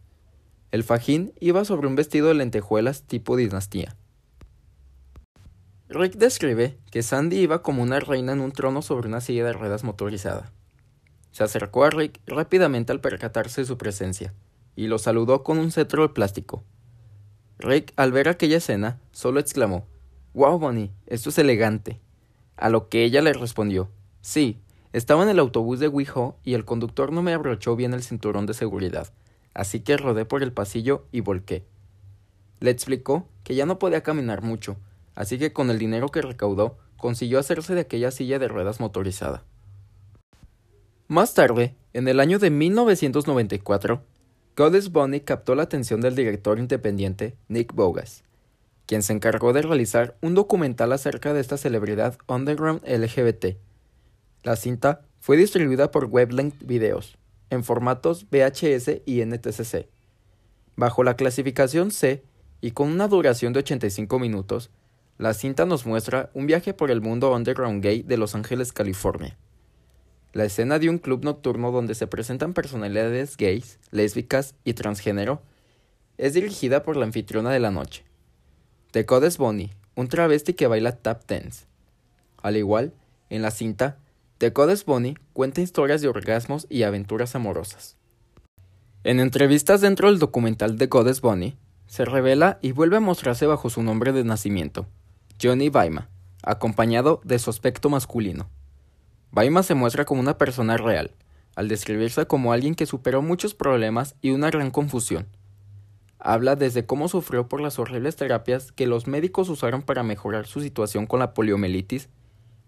El 0.71 0.85
fajín 0.85 1.33
iba 1.41 1.65
sobre 1.65 1.87
un 1.87 1.97
vestido 1.97 2.29
de 2.29 2.35
lentejuelas 2.35 3.03
tipo 3.03 3.37
dinastía. 3.37 3.97
Rick 5.89 6.15
describe 6.15 6.79
que 6.91 7.03
Sandy 7.03 7.37
iba 7.37 7.63
como 7.63 7.83
una 7.83 8.01
reina 8.01 8.33
en 8.33 8.41
un 8.41 8.53
trono 8.53 8.81
sobre 8.81 9.09
una 9.09 9.21
silla 9.21 9.45
de 9.45 9.53
ruedas 9.53 9.85
motorizada. 9.85 10.51
Se 11.33 11.45
acercó 11.45 11.85
a 11.85 11.91
Rick 11.91 12.21
rápidamente 12.27 12.93
al 12.93 13.01
percatarse 13.01 13.61
de 13.61 13.67
su 13.67 13.77
presencia, 13.77 14.33
y 14.75 14.87
lo 14.87 14.99
saludó 14.99 15.43
con 15.43 15.59
un 15.59 15.71
cetro 15.71 16.03
de 16.03 16.15
plástico. 16.15 16.65
Rick, 17.59 17.93
al 17.97 18.13
ver 18.13 18.29
aquella 18.29 18.57
escena, 18.57 19.01
solo 19.13 19.41
exclamó, 19.41 19.87
Wow, 20.33 20.59
Bonnie, 20.59 20.93
esto 21.07 21.29
es 21.29 21.39
elegante. 21.39 22.01
A 22.57 22.71
lo 22.71 22.89
que 22.89 23.05
ella 23.05 23.21
le 23.21 23.35
respondió, 23.35 23.91
Sí, 24.23 24.62
estaba 24.93 25.23
en 25.23 25.29
el 25.29 25.39
autobús 25.39 25.81
de 25.81 25.89
WeHo 25.89 26.37
y 26.45 26.55
el 26.55 26.65
conductor 26.65 27.13
no 27.13 27.23
me 27.23 27.33
abrochó 27.33 27.77
bien 27.77 27.95
el 27.95 28.03
cinturón 28.03 28.47
de 28.47 28.55
seguridad, 28.55 29.13
así 29.55 29.81
que 29.81 29.97
rodé 29.97 30.25
por 30.25 30.43
el 30.43 30.53
pasillo 30.53 31.07
y 31.13 31.21
volqué. 31.21 31.65
Le 32.61 32.71
explicó 32.71 33.27
que 33.45 33.55
ya 33.55 33.67
no 33.67 33.79
podía 33.79 34.03
caminar 34.03 34.43
mucho, 34.43 34.77
así 35.15 35.39
que 35.39 35.53
con 35.53 35.71
el 35.71 35.79
dinero 35.79 36.09
que 36.09 36.23
recaudó 36.23 36.79
consiguió 36.97 37.39
hacerse 37.39 37.75
de 37.75 37.81
aquella 37.81 38.11
silla 38.11 38.39
de 38.39 38.49
ruedas 38.49 38.81
motorizada. 38.81 39.45
Más 41.09 41.35
tarde, 41.35 41.75
en 41.93 42.09
el 42.09 42.21
año 42.21 42.39
de 42.39 42.51
1994, 42.51 44.03
Goddess 44.57 44.93
Bunny 44.93 45.21
captó 45.21 45.55
la 45.55 45.65
atención 45.65 46.01
del 46.01 46.15
director 46.15 46.59
independiente 46.59 47.35
Nick 47.49 47.75
Bogas, 47.75 48.23
quien 48.87 49.03
se 49.03 49.13
encargó 49.13 49.53
de 49.53 49.63
realizar 49.63 50.17
un 50.21 50.35
documental 50.35 50.93
acerca 50.93 51.33
de 51.33 51.41
esta 51.41 51.57
celebridad 51.57 52.19
underground 52.29 52.83
LGBT. 52.87 53.57
La 54.43 54.57
cinta 54.57 55.03
fue 55.21 55.37
distribuida 55.37 55.93
por 55.93 56.07
Weblength 56.07 56.65
Videos, 56.65 57.17
en 57.51 57.63
formatos 57.63 58.27
VHS 58.29 59.03
y 59.07 59.25
NTCC. 59.25 59.87
Bajo 60.75 61.05
la 61.05 61.15
clasificación 61.15 61.93
C 61.93 62.25
y 62.61 62.73
con 62.73 62.89
una 62.89 63.07
duración 63.07 63.53
de 63.53 63.61
85 63.61 64.19
minutos, 64.19 64.71
la 65.17 65.33
cinta 65.33 65.65
nos 65.65 65.87
muestra 65.87 66.31
un 66.35 66.47
viaje 66.47 66.75
por 66.75 66.91
el 66.91 67.01
mundo 67.01 67.33
underground 67.33 67.85
gay 67.85 68.03
de 68.03 68.17
Los 68.17 68.35
Ángeles, 68.35 68.73
California. 68.73 69.39
La 70.33 70.45
escena 70.45 70.81
de 70.81 70.89
un 70.89 70.99
club 70.99 71.25
nocturno 71.25 71.71
donde 71.71 71.95
se 71.95 72.09
presentan 72.09 72.53
personalidades 72.53 73.37
gays, 73.37 73.79
lésbicas 73.93 74.57
y 74.65 74.73
transgénero 74.73 75.43
es 76.19 76.35
dirigida 76.35 76.83
por 76.83 76.97
la 76.97 77.05
anfitriona 77.05 77.51
de 77.51 77.61
la 77.61 77.71
noche. 77.71 78.05
The 78.91 79.05
Goddess 79.05 79.39
Bonnie, 79.39 79.71
un 79.95 80.09
travesti 80.09 80.55
que 80.55 80.67
baila 80.67 80.97
tap 80.97 81.29
dance. 81.29 81.67
Al 82.39 82.57
igual, 82.57 82.93
en 83.31 83.43
la 83.43 83.53
cinta, 83.53 83.99
The 84.43 84.51
Goddess 84.51 84.85
Bonnie 84.85 85.17
cuenta 85.35 85.61
historias 85.61 86.03
de 86.03 86.09
orgasmos 86.09 86.67
y 86.69 86.83
aventuras 86.83 87.37
amorosas. 87.37 87.97
En 89.05 89.21
entrevistas 89.21 89.81
dentro 89.81 90.09
del 90.09 90.19
documental 90.19 90.77
The 90.79 90.89
Goddess 90.89 91.21
Bonnie, 91.21 91.57
se 91.87 92.05
revela 92.05 92.59
y 92.61 92.73
vuelve 92.73 92.97
a 92.97 93.01
mostrarse 93.01 93.47
bajo 93.47 93.71
su 93.71 93.85
nombre 93.85 94.11
de 94.11 94.25
nacimiento, 94.25 94.89
Johnny 95.41 95.69
Baima, 95.69 96.09
acompañado 96.43 97.21
de 97.23 97.39
su 97.39 97.51
aspecto 97.51 97.89
masculino. 97.89 98.51
Baima 99.31 99.63
se 99.63 99.77
muestra 99.77 100.05
como 100.05 100.21
una 100.21 100.39
persona 100.39 100.77
real, 100.77 101.13
al 101.55 101.69
describirse 101.69 102.27
como 102.27 102.53
alguien 102.53 102.75
que 102.75 102.87
superó 102.87 103.23
muchos 103.23 103.55
problemas 103.55 104.17
y 104.23 104.31
una 104.31 104.51
gran 104.51 104.73
confusión. 104.73 105.29
Habla 106.19 106.57
desde 106.57 106.85
cómo 106.85 107.07
sufrió 107.07 107.47
por 107.47 107.61
las 107.61 107.79
horribles 107.79 108.17
terapias 108.17 108.73
que 108.73 108.89
los 108.89 109.07
médicos 109.07 109.49
usaron 109.49 109.83
para 109.83 110.03
mejorar 110.03 110.49
su 110.49 110.61
situación 110.61 111.07
con 111.07 111.21
la 111.21 111.33
poliomielitis, 111.33 112.09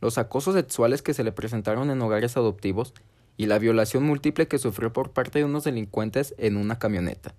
los 0.00 0.18
acosos 0.18 0.54
sexuales 0.54 1.02
que 1.02 1.14
se 1.14 1.24
le 1.24 1.32
presentaron 1.32 1.90
en 1.90 2.00
hogares 2.02 2.36
adoptivos 2.36 2.94
y 3.36 3.46
la 3.46 3.58
violación 3.58 4.04
múltiple 4.04 4.48
que 4.48 4.58
sufrió 4.58 4.92
por 4.92 5.10
parte 5.10 5.38
de 5.38 5.44
unos 5.44 5.64
delincuentes 5.64 6.34
en 6.38 6.56
una 6.56 6.78
camioneta. 6.78 7.34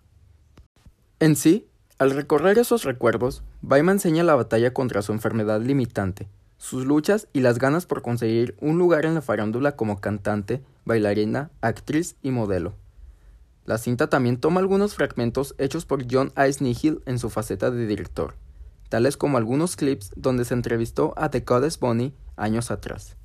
En 1.20 1.36
sí, 1.36 1.68
al 1.98 2.12
recorrer 2.12 2.60
esos 2.60 2.84
recuerdos, 2.84 3.44
Baima 3.62 3.94
enseña 3.94 4.24
la 4.24 4.36
batalla 4.36 4.74
contra 4.74 5.02
su 5.02 5.14
enfermedad 5.14 5.62
limitante, 5.62 6.28
sus 6.58 6.86
luchas 6.86 7.28
y 7.32 7.40
las 7.40 7.60
ganas 7.60 7.86
por 7.86 8.02
conseguir 8.02 8.56
un 8.60 8.78
lugar 8.78 9.06
en 9.06 9.14
la 9.14 9.22
farándula 9.22 9.76
como 9.76 10.02
cantante, 10.02 10.62
bailarina, 10.84 11.52
actriz 11.62 12.16
y 12.22 12.32
modelo. 12.32 12.76
La 13.66 13.78
cinta 13.78 14.10
también 14.10 14.38
toma 14.38 14.60
algunos 14.60 14.94
fragmentos 14.94 15.56
hechos 15.58 15.86
por 15.86 16.06
John 16.10 16.34
Ice 16.48 16.64
Nihil 16.64 17.02
en 17.06 17.18
su 17.18 17.30
faceta 17.30 17.72
de 17.72 17.88
director, 17.88 18.36
tales 18.90 19.18
como 19.18 19.38
algunos 19.38 19.76
clips 19.76 20.12
donde 20.16 20.46
se 20.46 20.54
entrevistó 20.54 21.14
a 21.18 21.30
The 21.30 21.40
Goddess 21.40 21.80
Bonnie 21.80 22.14
años 22.38 22.72
atrás. 22.72 23.18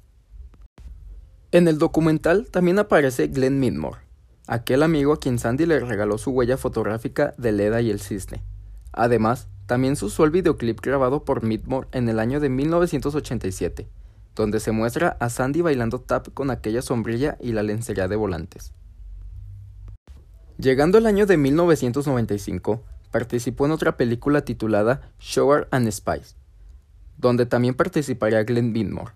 En 1.52 1.66
el 1.66 1.78
documental 1.78 2.48
también 2.50 2.78
aparece 2.78 3.26
Glenn 3.26 3.58
Midmore, 3.58 3.98
aquel 4.46 4.82
amigo 4.82 5.12
a 5.12 5.18
quien 5.18 5.38
Sandy 5.38 5.66
le 5.66 5.80
regaló 5.80 6.16
su 6.18 6.30
huella 6.30 6.56
fotográfica 6.56 7.34
de 7.38 7.52
Leda 7.52 7.80
y 7.80 7.90
el 7.90 8.00
cisne. 8.00 8.42
Además, 8.92 9.48
también 9.66 9.96
se 9.96 10.04
usó 10.04 10.24
el 10.24 10.30
videoclip 10.30 10.80
grabado 10.80 11.24
por 11.24 11.42
Midmore 11.42 11.88
en 11.92 12.08
el 12.08 12.18
año 12.18 12.40
de 12.40 12.48
1987, 12.48 13.88
donde 14.34 14.58
se 14.58 14.72
muestra 14.72 15.16
a 15.20 15.28
Sandy 15.28 15.60
bailando 15.60 16.00
tap 16.00 16.28
con 16.34 16.50
aquella 16.50 16.82
sombrilla 16.82 17.36
y 17.40 17.52
la 17.52 17.62
lencería 17.62 18.08
de 18.08 18.16
volantes. 18.16 18.72
Llegando 20.58 20.98
el 20.98 21.06
año 21.06 21.24
de 21.26 21.36
1995, 21.36 22.82
participó 23.10 23.66
en 23.66 23.72
otra 23.72 23.96
película 23.96 24.42
titulada 24.44 25.12
Sugar 25.18 25.68
and 25.70 25.90
Spice, 25.90 26.36
donde 27.20 27.46
también 27.46 27.74
participaría 27.74 28.44
Glenn 28.44 28.72
Midmore. 28.72 29.12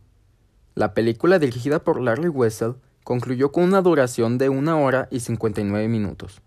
La 0.75 0.93
película 0.93 1.39
dirigida 1.39 1.83
por 1.83 2.01
Larry 2.01 2.29
Wessel 2.29 2.75
concluyó 3.03 3.51
con 3.51 3.65
una 3.65 3.81
duración 3.81 4.39
de 4.39 4.49
una 4.49 4.77
hora 4.77 5.09
y 5.11 5.21
59 5.21 5.89
minutos. 5.89 6.41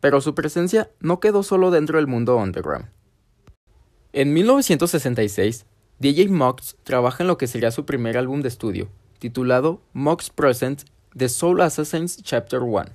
Pero 0.00 0.20
su 0.20 0.34
presencia 0.34 0.90
no 1.00 1.20
quedó 1.20 1.42
solo 1.42 1.70
dentro 1.70 1.98
del 1.98 2.06
mundo 2.06 2.36
underground. 2.36 2.86
En 4.12 4.32
1966, 4.32 5.66
DJ 5.98 6.28
Mox 6.28 6.76
trabaja 6.82 7.24
en 7.24 7.28
lo 7.28 7.36
que 7.36 7.46
sería 7.46 7.70
su 7.70 7.84
primer 7.84 8.16
álbum 8.16 8.40
de 8.40 8.48
estudio, 8.48 8.88
titulado 9.18 9.82
Mox 9.92 10.30
Presents 10.30 10.86
The 11.16 11.28
Soul 11.28 11.60
Assassins 11.60 12.22
Chapter 12.22 12.60
1. 12.60 12.86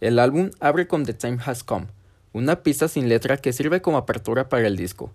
El 0.00 0.18
álbum 0.18 0.50
abre 0.60 0.86
con 0.88 1.04
The 1.04 1.14
Time 1.14 1.38
Has 1.44 1.62
Come, 1.62 1.86
una 2.32 2.62
pista 2.62 2.88
sin 2.88 3.08
letra 3.08 3.36
que 3.36 3.52
sirve 3.52 3.80
como 3.80 3.96
apertura 3.96 4.48
para 4.48 4.66
el 4.66 4.76
disco. 4.76 5.12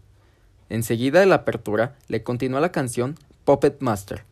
Enseguida 0.69 1.19
de 1.19 1.25
la 1.25 1.35
apertura 1.35 1.95
le 2.07 2.23
continúa 2.23 2.59
la 2.59 2.71
canción 2.71 3.15
Puppet 3.43 3.81
Master, 3.81 4.23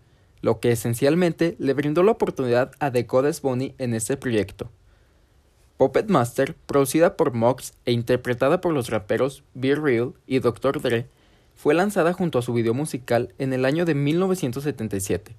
lo 0.42 0.60
que 0.60 0.72
esencialmente 0.72 1.56
le 1.60 1.74
brindó 1.74 2.04
la 2.04 2.12
oportunidad 2.12 2.72
a 2.80 2.92
The 2.92 3.04
Goddess 3.04 3.42
Bonnie 3.42 3.76
en 3.78 3.94
este 3.94 4.18
proyecto. 4.18 4.70
Puppet 5.78 6.10
Master, 6.10 6.56
producida 6.66 7.16
por 7.16 7.34
Mox 7.34 7.74
e 7.86 7.92
interpretada 7.92 8.62
por 8.62 8.74
los 8.74 8.90
raperos 8.90 9.44
Be 9.54 9.76
Real 9.76 10.14
y 10.28 10.40
Dr. 10.40 10.82
Dre, 10.82 11.08
fue 11.56 11.74
lanzada 11.74 12.14
junto 12.14 12.40
a 12.40 12.42
su 12.42 12.54
video 12.54 12.74
musical 12.74 13.34
en 13.38 13.54
el 13.54 13.66
año 13.66 13.86
de 13.86 13.96
1977. 13.96 15.36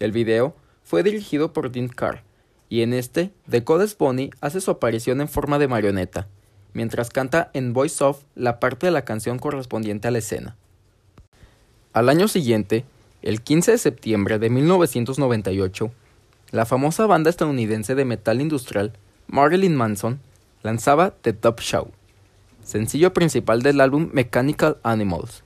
El 0.00 0.12
video 0.12 0.54
fue 0.82 1.02
dirigido 1.02 1.52
por 1.52 1.70
Dean 1.70 1.88
Carr, 1.88 2.22
y 2.68 2.82
en 2.82 2.92
este, 2.92 3.30
The 3.48 3.60
Goddess 3.60 3.96
Bonnie 3.96 4.30
hace 4.40 4.60
su 4.60 4.70
aparición 4.70 5.20
en 5.20 5.28
forma 5.28 5.58
de 5.58 5.68
marioneta, 5.68 6.28
mientras 6.74 7.08
canta 7.08 7.50
en 7.54 7.72
voice 7.72 8.04
off 8.04 8.24
la 8.34 8.60
parte 8.60 8.86
de 8.86 8.92
la 8.92 9.04
canción 9.04 9.38
correspondiente 9.38 10.08
a 10.08 10.10
la 10.10 10.18
escena. 10.18 10.56
Al 11.94 12.08
año 12.08 12.28
siguiente, 12.28 12.84
el 13.22 13.40
15 13.40 13.72
de 13.72 13.78
septiembre 13.78 14.38
de 14.38 14.50
1998, 14.50 15.90
la 16.50 16.66
famosa 16.66 17.06
banda 17.06 17.30
estadounidense 17.30 17.94
de 17.94 18.04
metal 18.04 18.40
industrial 18.40 18.92
Marilyn 19.28 19.74
Manson 19.74 20.20
lanzaba 20.62 21.12
The 21.22 21.32
Top 21.32 21.60
Show, 21.60 21.90
sencillo 22.62 23.12
principal 23.12 23.62
del 23.62 23.80
álbum 23.80 24.10
Mechanical 24.12 24.78
Animals. 24.82 25.42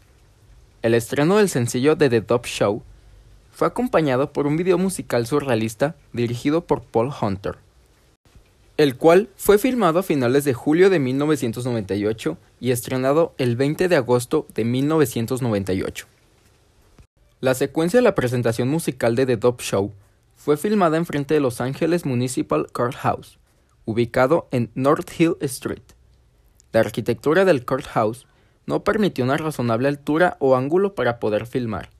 el 0.82 0.94
estreno 0.94 1.36
del 1.36 1.48
sencillo 1.48 1.96
de 1.96 2.08
The 2.08 2.20
Dove 2.20 2.48
Show 2.48 2.82
fue 3.52 3.66
acompañado 3.66 4.32
por 4.32 4.46
un 4.46 4.56
video 4.56 4.78
musical 4.78 5.26
surrealista 5.26 5.96
dirigido 6.12 6.64
por 6.64 6.82
Paul 6.82 7.10
Hunter, 7.20 7.58
el 8.78 8.96
cual 8.96 9.28
fue 9.34 9.58
filmado 9.58 9.98
a 9.98 10.02
finales 10.04 10.44
de 10.44 10.54
julio 10.54 10.88
de 10.88 11.00
1998 11.00 12.38
y 12.60 12.70
estrenado 12.70 13.34
el 13.36 13.56
20 13.56 13.88
de 13.88 13.96
agosto 13.96 14.46
de 14.54 14.64
1998. 14.64 16.06
La 17.40 17.54
secuencia 17.54 17.98
de 17.98 18.04
la 18.04 18.14
presentación 18.14 18.68
musical 18.68 19.16
de 19.16 19.26
The 19.26 19.36
Dove 19.36 19.64
Show 19.64 19.92
fue 20.36 20.56
filmada 20.56 20.96
enfrente 20.96 21.34
de 21.34 21.40
Los 21.40 21.60
Angeles 21.60 22.06
Municipal 22.06 22.68
Courthouse, 22.70 23.40
ubicado 23.84 24.46
en 24.52 24.70
North 24.76 25.10
Hill 25.18 25.36
Street. 25.40 25.82
La 26.70 26.78
arquitectura 26.78 27.44
del 27.44 27.64
courthouse 27.64 28.26
no 28.66 28.84
permitió 28.84 29.24
una 29.24 29.38
razonable 29.38 29.88
altura 29.88 30.36
o 30.38 30.54
ángulo 30.54 30.94
para 30.94 31.18
poder 31.18 31.46
filmar. 31.46 31.90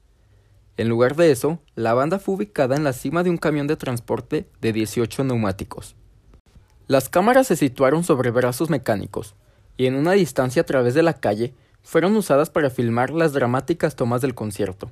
En 0.76 0.88
lugar 0.88 1.16
de 1.16 1.32
eso, 1.32 1.58
la 1.74 1.94
banda 1.94 2.20
fue 2.20 2.36
ubicada 2.36 2.76
en 2.76 2.84
la 2.84 2.92
cima 2.92 3.24
de 3.24 3.30
un 3.30 3.36
camión 3.36 3.66
de 3.66 3.74
transporte 3.74 4.46
de 4.60 4.72
18 4.72 5.24
neumáticos. 5.24 5.96
Las 6.88 7.10
cámaras 7.10 7.46
se 7.46 7.56
situaron 7.56 8.02
sobre 8.02 8.30
brazos 8.30 8.70
mecánicos 8.70 9.34
y 9.76 9.84
en 9.84 9.94
una 9.94 10.12
distancia 10.12 10.62
a 10.62 10.64
través 10.64 10.94
de 10.94 11.02
la 11.02 11.12
calle 11.12 11.52
fueron 11.82 12.16
usadas 12.16 12.48
para 12.48 12.70
filmar 12.70 13.10
las 13.10 13.34
dramáticas 13.34 13.94
tomas 13.94 14.22
del 14.22 14.34
concierto. 14.34 14.90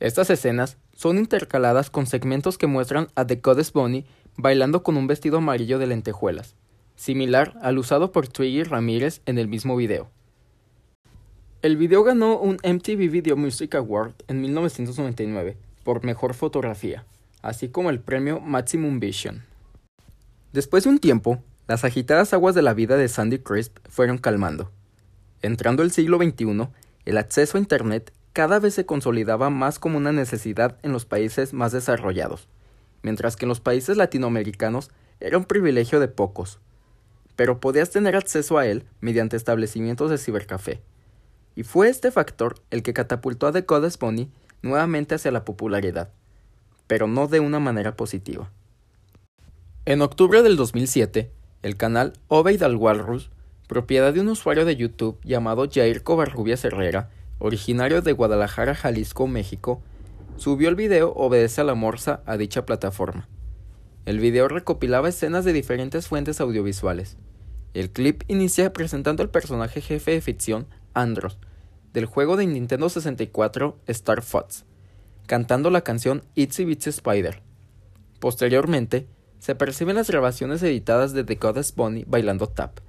Estas 0.00 0.28
escenas 0.28 0.76
son 0.92 1.16
intercaladas 1.16 1.88
con 1.88 2.04
segmentos 2.04 2.58
que 2.58 2.66
muestran 2.66 3.08
a 3.14 3.26
The 3.26 3.36
Goddess 3.36 3.72
Bonnie 3.72 4.04
bailando 4.36 4.82
con 4.82 4.98
un 4.98 5.06
vestido 5.06 5.38
amarillo 5.38 5.78
de 5.78 5.86
lentejuelas, 5.86 6.56
similar 6.94 7.54
al 7.62 7.78
usado 7.78 8.12
por 8.12 8.28
Twiggy 8.28 8.62
Ramírez 8.62 9.22
en 9.24 9.38
el 9.38 9.48
mismo 9.48 9.76
video. 9.76 10.10
El 11.62 11.78
video 11.78 12.04
ganó 12.04 12.36
un 12.36 12.58
MTV 12.62 13.10
Video 13.10 13.38
Music 13.38 13.74
Award 13.76 14.12
en 14.28 14.42
1999 14.42 15.56
por 15.84 16.04
mejor 16.04 16.34
fotografía, 16.34 17.06
así 17.40 17.70
como 17.70 17.88
el 17.88 18.00
premio 18.00 18.40
Maximum 18.40 19.00
Vision. 19.00 19.53
Después 20.54 20.84
de 20.84 20.90
un 20.90 21.00
tiempo, 21.00 21.42
las 21.66 21.82
agitadas 21.82 22.32
aguas 22.32 22.54
de 22.54 22.62
la 22.62 22.74
vida 22.74 22.96
de 22.96 23.08
Sandy 23.08 23.40
Crisp 23.40 23.76
fueron 23.88 24.18
calmando. 24.18 24.70
Entrando 25.42 25.82
el 25.82 25.90
siglo 25.90 26.16
XXI, 26.18 26.68
el 27.06 27.18
acceso 27.18 27.58
a 27.58 27.60
Internet 27.60 28.12
cada 28.32 28.60
vez 28.60 28.74
se 28.74 28.86
consolidaba 28.86 29.50
más 29.50 29.80
como 29.80 29.96
una 29.96 30.12
necesidad 30.12 30.78
en 30.84 30.92
los 30.92 31.06
países 31.06 31.54
más 31.54 31.72
desarrollados, 31.72 32.46
mientras 33.02 33.34
que 33.34 33.46
en 33.46 33.48
los 33.48 33.58
países 33.58 33.96
latinoamericanos 33.96 34.92
era 35.18 35.38
un 35.38 35.44
privilegio 35.44 35.98
de 35.98 36.06
pocos. 36.06 36.60
Pero 37.34 37.58
podías 37.58 37.90
tener 37.90 38.14
acceso 38.14 38.56
a 38.56 38.64
él 38.64 38.84
mediante 39.00 39.36
establecimientos 39.36 40.08
de 40.08 40.18
cibercafé, 40.18 40.82
y 41.56 41.64
fue 41.64 41.88
este 41.88 42.12
factor 42.12 42.60
el 42.70 42.84
que 42.84 42.94
catapultó 42.94 43.48
a 43.48 43.52
The 43.52 43.62
Goddess 43.62 43.98
Bunny 43.98 44.30
nuevamente 44.62 45.16
hacia 45.16 45.32
la 45.32 45.44
popularidad, 45.44 46.10
pero 46.86 47.08
no 47.08 47.26
de 47.26 47.40
una 47.40 47.58
manera 47.58 47.96
positiva. 47.96 48.52
En 49.86 50.00
octubre 50.00 50.42
del 50.42 50.56
2007, 50.56 51.30
el 51.60 51.76
canal 51.76 52.14
Obeid 52.28 52.62
al 52.62 52.76
Walrus, 52.76 53.30
propiedad 53.68 54.14
de 54.14 54.20
un 54.20 54.28
usuario 54.28 54.64
de 54.64 54.76
YouTube 54.76 55.20
llamado 55.24 55.68
Jair 55.70 56.02
Covarrubias 56.02 56.64
Herrera, 56.64 57.10
originario 57.38 58.00
de 58.00 58.12
Guadalajara, 58.12 58.74
Jalisco, 58.74 59.26
México, 59.26 59.82
subió 60.38 60.70
el 60.70 60.74
video 60.74 61.12
Obedece 61.12 61.60
a 61.60 61.64
la 61.64 61.74
Morsa 61.74 62.22
a 62.24 62.38
dicha 62.38 62.64
plataforma. 62.64 63.28
El 64.06 64.20
video 64.20 64.48
recopilaba 64.48 65.10
escenas 65.10 65.44
de 65.44 65.52
diferentes 65.52 66.08
fuentes 66.08 66.40
audiovisuales. 66.40 67.18
El 67.74 67.90
clip 67.90 68.22
inicia 68.26 68.72
presentando 68.72 69.22
al 69.22 69.28
personaje 69.28 69.82
jefe 69.82 70.12
de 70.12 70.22
ficción 70.22 70.66
Andros, 70.94 71.36
del 71.92 72.06
juego 72.06 72.38
de 72.38 72.46
Nintendo 72.46 72.88
64 72.88 73.76
Star 73.88 74.22
Fox, 74.22 74.64
cantando 75.26 75.68
la 75.68 75.82
canción 75.82 76.22
Itsy 76.36 76.64
Bitsy 76.64 76.88
Spider. 76.88 77.42
Posteriormente, 78.18 79.08
se 79.38 79.54
perciben 79.54 79.96
las 79.96 80.08
grabaciones 80.08 80.62
editadas 80.62 81.12
de 81.12 81.24
The 81.24 81.34
Goddess 81.36 81.74
Bunny 81.74 82.04
bailando 82.06 82.48
tap. 82.48 82.80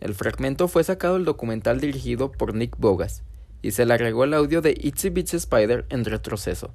El 0.00 0.14
fragmento 0.14 0.68
fue 0.68 0.84
sacado 0.84 1.14
del 1.14 1.24
documental 1.24 1.80
dirigido 1.80 2.32
por 2.32 2.54
Nick 2.54 2.76
Bogas 2.78 3.22
y 3.62 3.72
se 3.72 3.84
le 3.84 3.94
agregó 3.94 4.24
el 4.24 4.34
audio 4.34 4.62
de 4.62 4.74
Itsy 4.80 5.10
Bitsy 5.10 5.36
Spider 5.36 5.86
en 5.90 6.04
retroceso, 6.04 6.72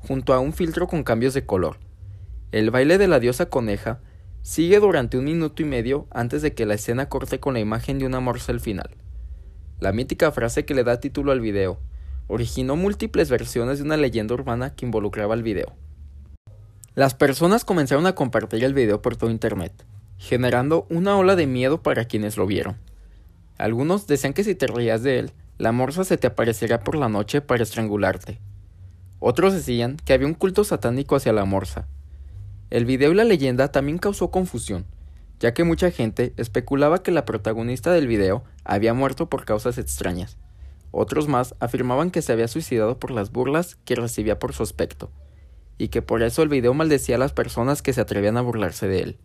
junto 0.00 0.34
a 0.34 0.40
un 0.40 0.52
filtro 0.52 0.86
con 0.86 1.04
cambios 1.04 1.32
de 1.34 1.46
color. 1.46 1.78
El 2.52 2.70
baile 2.70 2.98
de 2.98 3.08
la 3.08 3.20
diosa 3.20 3.46
coneja 3.46 4.00
sigue 4.42 4.78
durante 4.78 5.16
un 5.16 5.24
minuto 5.24 5.62
y 5.62 5.64
medio 5.64 6.06
antes 6.10 6.42
de 6.42 6.54
que 6.54 6.66
la 6.66 6.74
escena 6.74 7.08
corte 7.08 7.40
con 7.40 7.54
la 7.54 7.60
imagen 7.60 7.98
de 7.98 8.06
una 8.06 8.20
morsa 8.20 8.52
al 8.52 8.60
final. 8.60 8.90
La 9.80 9.92
mítica 9.92 10.30
frase 10.30 10.64
que 10.64 10.74
le 10.74 10.84
da 10.84 11.00
título 11.00 11.32
al 11.32 11.40
video 11.40 11.80
originó 12.26 12.76
múltiples 12.76 13.30
versiones 13.30 13.78
de 13.78 13.84
una 13.84 13.96
leyenda 13.96 14.34
urbana 14.34 14.74
que 14.74 14.86
involucraba 14.86 15.34
el 15.34 15.42
video. 15.42 15.72
Las 16.96 17.12
personas 17.12 17.64
comenzaron 17.64 18.06
a 18.06 18.14
compartir 18.14 18.62
el 18.62 18.72
video 18.72 19.02
por 19.02 19.16
todo 19.16 19.28
internet, 19.28 19.72
generando 20.16 20.86
una 20.90 21.16
ola 21.16 21.34
de 21.34 21.48
miedo 21.48 21.82
para 21.82 22.04
quienes 22.04 22.36
lo 22.36 22.46
vieron. 22.46 22.76
Algunos 23.58 24.06
decían 24.06 24.32
que 24.32 24.44
si 24.44 24.54
te 24.54 24.68
reías 24.68 25.02
de 25.02 25.18
él, 25.18 25.32
la 25.58 25.72
morsa 25.72 26.04
se 26.04 26.18
te 26.18 26.28
aparecerá 26.28 26.84
por 26.84 26.94
la 26.94 27.08
noche 27.08 27.40
para 27.40 27.64
estrangularte. 27.64 28.38
Otros 29.18 29.54
decían 29.54 29.96
que 30.04 30.12
había 30.12 30.28
un 30.28 30.34
culto 30.34 30.62
satánico 30.62 31.16
hacia 31.16 31.32
la 31.32 31.44
morsa. 31.44 31.88
El 32.70 32.84
video 32.84 33.10
y 33.10 33.16
la 33.16 33.24
leyenda 33.24 33.72
también 33.72 33.98
causó 33.98 34.30
confusión, 34.30 34.86
ya 35.40 35.52
que 35.52 35.64
mucha 35.64 35.90
gente 35.90 36.32
especulaba 36.36 37.02
que 37.02 37.10
la 37.10 37.24
protagonista 37.24 37.92
del 37.92 38.06
video 38.06 38.44
había 38.62 38.94
muerto 38.94 39.28
por 39.28 39.44
causas 39.44 39.78
extrañas. 39.78 40.36
Otros 40.92 41.26
más 41.26 41.56
afirmaban 41.58 42.12
que 42.12 42.22
se 42.22 42.32
había 42.32 42.46
suicidado 42.46 43.00
por 43.00 43.10
las 43.10 43.32
burlas 43.32 43.74
que 43.84 43.96
recibía 43.96 44.38
por 44.38 44.52
su 44.52 44.62
aspecto, 44.62 45.10
y 45.78 45.88
que 45.88 46.02
por 46.02 46.22
eso 46.22 46.42
el 46.42 46.48
video 46.48 46.74
maldecía 46.74 47.16
a 47.16 47.18
las 47.18 47.32
personas 47.32 47.82
que 47.82 47.92
se 47.92 48.00
atrevían 48.00 48.36
a 48.36 48.42
burlarse 48.42 48.86
de 48.88 49.00
él. 49.00 49.18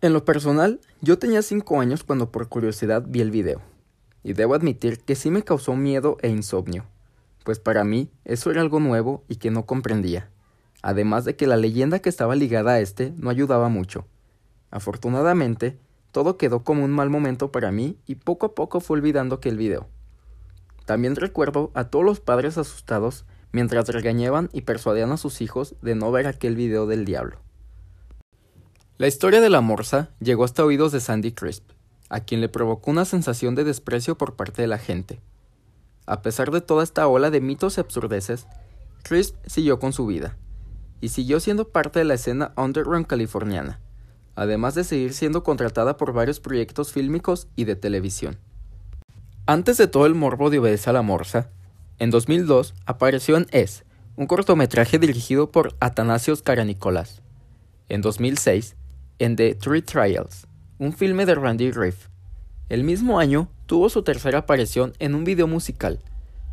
En 0.00 0.12
lo 0.12 0.24
personal, 0.24 0.80
yo 1.00 1.18
tenía 1.18 1.42
5 1.42 1.80
años 1.80 2.04
cuando 2.04 2.30
por 2.30 2.48
curiosidad 2.48 3.04
vi 3.06 3.20
el 3.20 3.30
video, 3.30 3.60
y 4.22 4.32
debo 4.32 4.54
admitir 4.54 5.00
que 5.00 5.16
sí 5.16 5.30
me 5.30 5.42
causó 5.42 5.74
miedo 5.74 6.18
e 6.22 6.28
insomnio, 6.28 6.84
pues 7.44 7.58
para 7.58 7.84
mí 7.84 8.10
eso 8.24 8.50
era 8.50 8.60
algo 8.60 8.80
nuevo 8.80 9.24
y 9.28 9.36
que 9.36 9.50
no 9.50 9.66
comprendía, 9.66 10.30
además 10.82 11.24
de 11.24 11.34
que 11.34 11.46
la 11.46 11.56
leyenda 11.56 11.98
que 11.98 12.08
estaba 12.08 12.36
ligada 12.36 12.72
a 12.72 12.80
este 12.80 13.12
no 13.16 13.30
ayudaba 13.30 13.68
mucho 13.68 14.06
Afortunadamente, 14.70 15.78
todo 16.12 16.36
quedó 16.36 16.62
como 16.62 16.84
un 16.84 16.90
mal 16.90 17.10
momento 17.10 17.50
para 17.50 17.72
mí 17.72 17.96
y 18.06 18.16
poco 18.16 18.46
a 18.46 18.54
poco 18.54 18.80
fue 18.80 18.98
olvidando 18.98 19.40
que 19.40 19.48
el 19.48 19.56
video. 19.56 19.88
También 20.84 21.16
recuerdo 21.16 21.70
a 21.74 21.84
todos 21.84 22.04
los 22.04 22.20
padres 22.20 22.58
asustados 22.58 23.24
mientras 23.52 23.88
regañaban 23.88 24.50
y 24.52 24.62
persuadían 24.62 25.12
a 25.12 25.16
sus 25.16 25.40
hijos 25.40 25.74
de 25.82 25.94
no 25.94 26.10
ver 26.12 26.26
aquel 26.26 26.56
video 26.56 26.86
del 26.86 27.04
diablo. 27.04 27.40
La 28.96 29.06
historia 29.06 29.40
de 29.40 29.50
la 29.50 29.60
morsa 29.60 30.10
llegó 30.20 30.44
hasta 30.44 30.64
oídos 30.64 30.92
de 30.92 31.00
Sandy 31.00 31.32
Crisp, 31.32 31.70
a 32.08 32.20
quien 32.20 32.40
le 32.40 32.48
provocó 32.48 32.90
una 32.90 33.04
sensación 33.04 33.54
de 33.54 33.64
desprecio 33.64 34.18
por 34.18 34.36
parte 34.36 34.62
de 34.62 34.68
la 34.68 34.78
gente. 34.78 35.20
A 36.06 36.22
pesar 36.22 36.50
de 36.50 36.60
toda 36.60 36.82
esta 36.82 37.06
ola 37.06 37.30
de 37.30 37.40
mitos 37.40 37.76
y 37.76 37.80
absurdeces, 37.80 38.46
Crisp 39.02 39.36
siguió 39.46 39.78
con 39.78 39.92
su 39.92 40.06
vida, 40.06 40.36
y 41.00 41.10
siguió 41.10 41.38
siendo 41.38 41.68
parte 41.68 42.00
de 42.00 42.04
la 42.04 42.14
escena 42.14 42.52
underground 42.56 43.06
californiana 43.06 43.80
además 44.38 44.76
de 44.76 44.84
seguir 44.84 45.14
siendo 45.14 45.42
contratada 45.42 45.96
por 45.96 46.12
varios 46.12 46.38
proyectos 46.38 46.92
fílmicos 46.92 47.48
y 47.56 47.64
de 47.64 47.74
televisión. 47.74 48.38
Antes 49.46 49.78
de 49.78 49.88
todo 49.88 50.06
el 50.06 50.14
morbo 50.14 50.48
de 50.48 50.60
Obedece 50.60 50.90
a 50.90 50.92
la 50.92 51.02
Morsa, 51.02 51.50
en 51.98 52.10
2002 52.10 52.74
apareció 52.86 53.36
en 53.36 53.46
Es, 53.50 53.84
un 54.16 54.26
cortometraje 54.26 54.98
dirigido 54.98 55.50
por 55.50 55.74
Atanasios 55.80 56.42
Karanicolas. 56.42 57.22
En 57.88 58.02
2006, 58.02 58.76
en 59.18 59.36
The 59.36 59.54
Three 59.54 59.82
Trials, 59.82 60.46
un 60.78 60.92
filme 60.92 61.26
de 61.26 61.34
Randy 61.34 61.72
Riff. 61.72 62.08
El 62.68 62.84
mismo 62.84 63.18
año 63.18 63.48
tuvo 63.66 63.88
su 63.88 64.02
tercera 64.02 64.40
aparición 64.40 64.92
en 64.98 65.14
un 65.14 65.24
video 65.24 65.46
musical, 65.46 65.98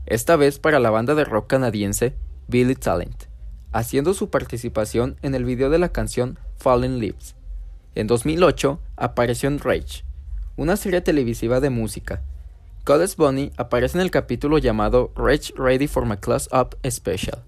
esta 0.06 0.36
vez 0.36 0.60
para 0.60 0.80
la 0.80 0.90
banda 0.90 1.16
de 1.16 1.26
rock 1.26 1.48
canadiense 1.48 2.16
Billy 2.48 2.76
Talent, 2.76 3.26
haciendo 3.72 4.14
su 4.14 4.30
participación 4.30 5.18
en 5.22 5.36
el 5.36 5.46
video 5.46 5.70
de 5.70 5.80
la 5.80 5.90
canción 5.90 6.40
Fallen 6.58 7.00
Leaves. 7.00 7.36
En 7.96 8.08
2008 8.08 8.80
apareció 8.96 9.50
en 9.50 9.60
Rage, 9.60 10.04
una 10.56 10.78
serie 10.78 11.02
televisiva 11.02 11.60
de 11.60 11.70
música. 11.70 12.24
Goddess 12.86 13.16
Bunny 13.16 13.52
aparece 13.58 13.98
en 13.98 14.04
el 14.04 14.12
capítulo 14.12 14.60
llamado 14.60 15.12
Rage 15.16 15.52
Ready 15.58 15.88
for 15.88 16.06
My 16.06 16.18
Class 16.18 16.48
Up 16.54 16.78
Special. 16.88 17.44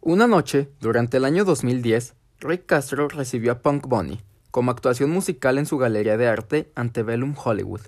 Una 0.00 0.26
noche, 0.26 0.70
durante 0.80 1.18
el 1.18 1.26
año 1.26 1.44
2010, 1.44 2.14
Rick 2.40 2.64
Castro 2.64 3.08
recibió 3.08 3.52
a 3.52 3.58
Punk 3.58 3.86
Bunny 3.86 4.22
como 4.50 4.70
actuación 4.70 5.10
musical 5.10 5.58
en 5.58 5.66
su 5.66 5.76
galería 5.76 6.16
de 6.16 6.28
arte 6.28 6.72
Antebellum 6.76 7.34
Hollywood. 7.36 7.82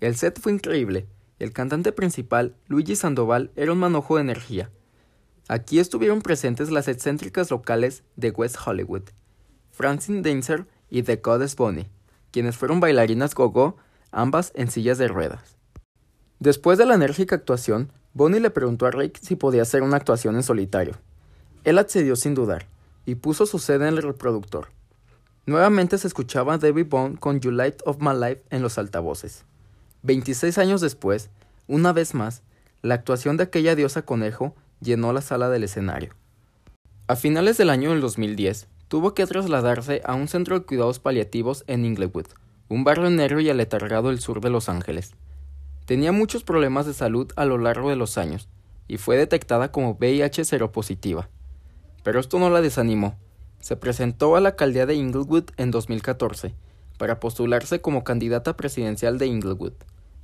El 0.00 0.16
set 0.16 0.40
fue 0.40 0.52
increíble. 0.52 1.06
El 1.38 1.52
cantante 1.52 1.92
principal, 1.92 2.56
Luigi 2.66 2.96
Sandoval, 2.96 3.50
era 3.54 3.72
un 3.72 3.80
manojo 3.80 4.16
de 4.16 4.22
energía. 4.22 4.70
Aquí 5.46 5.78
estuvieron 5.78 6.22
presentes 6.22 6.70
las 6.70 6.88
excéntricas 6.88 7.50
locales 7.50 8.02
de 8.16 8.30
West 8.30 8.56
Hollywood, 8.64 9.10
Francine 9.72 10.22
Dancer 10.22 10.66
y 10.88 11.02
The 11.02 11.16
Goddess 11.16 11.54
Bunny, 11.54 11.90
quienes 12.30 12.56
fueron 12.56 12.80
bailarinas 12.80 13.34
gogo, 13.34 13.76
ambas 14.12 14.52
en 14.54 14.70
sillas 14.70 14.98
de 14.98 15.08
ruedas. 15.08 15.56
Después 16.38 16.78
de 16.78 16.86
la 16.86 16.94
enérgica 16.94 17.36
actuación, 17.36 17.92
Bonnie 18.14 18.40
le 18.40 18.50
preguntó 18.50 18.86
a 18.86 18.90
Rick 18.90 19.18
si 19.20 19.36
podía 19.36 19.62
hacer 19.62 19.82
una 19.82 19.96
actuación 19.96 20.36
en 20.36 20.42
solitario. 20.42 20.94
Él 21.64 21.78
accedió 21.78 22.16
sin 22.16 22.34
dudar, 22.34 22.66
y 23.06 23.16
puso 23.16 23.46
su 23.46 23.58
sede 23.58 23.88
en 23.88 23.96
el 23.96 24.02
reproductor. 24.02 24.68
Nuevamente 25.46 25.98
se 25.98 26.06
escuchaba 26.06 26.58
Debbie 26.58 26.84
Bone 26.84 27.16
con 27.16 27.40
You 27.40 27.50
Light 27.50 27.80
of 27.84 27.98
My 28.00 28.14
Life 28.14 28.42
en 28.50 28.62
los 28.62 28.78
altavoces. 28.78 29.44
26 30.02 30.58
años 30.58 30.80
después, 30.80 31.30
una 31.66 31.92
vez 31.92 32.14
más, 32.14 32.42
la 32.82 32.94
actuación 32.94 33.36
de 33.36 33.44
aquella 33.44 33.74
diosa 33.74 34.02
conejo 34.02 34.54
llenó 34.80 35.12
la 35.12 35.20
sala 35.20 35.50
del 35.50 35.64
escenario. 35.64 36.14
A 37.06 37.16
finales 37.16 37.58
del 37.58 37.70
año 37.70 37.90
del 37.90 38.00
2010, 38.00 38.68
tuvo 38.88 39.14
que 39.14 39.26
trasladarse 39.26 40.00
a 40.04 40.14
un 40.14 40.28
centro 40.28 40.58
de 40.58 40.64
cuidados 40.64 40.98
paliativos 40.98 41.64
en 41.66 41.84
Inglewood, 41.84 42.26
un 42.70 42.84
barrio 42.84 43.10
negro 43.10 43.40
y 43.40 43.50
aletargado 43.50 44.10
del 44.10 44.20
sur 44.20 44.40
de 44.40 44.48
Los 44.48 44.68
Ángeles. 44.68 45.14
Tenía 45.86 46.12
muchos 46.12 46.44
problemas 46.44 46.86
de 46.86 46.94
salud 46.94 47.32
a 47.34 47.44
lo 47.44 47.58
largo 47.58 47.90
de 47.90 47.96
los 47.96 48.16
años 48.16 48.48
y 48.86 48.96
fue 48.96 49.16
detectada 49.16 49.72
como 49.72 49.96
VIH 49.98 50.44
seropositiva. 50.44 51.28
Pero 52.04 52.20
esto 52.20 52.38
no 52.38 52.48
la 52.48 52.60
desanimó. 52.60 53.16
Se 53.58 53.76
presentó 53.76 54.36
a 54.36 54.40
la 54.40 54.50
alcaldía 54.50 54.86
de 54.86 54.94
Inglewood 54.94 55.50
en 55.56 55.72
2014 55.72 56.54
para 56.96 57.18
postularse 57.18 57.80
como 57.80 58.04
candidata 58.04 58.56
presidencial 58.56 59.18
de 59.18 59.26
Inglewood, 59.26 59.72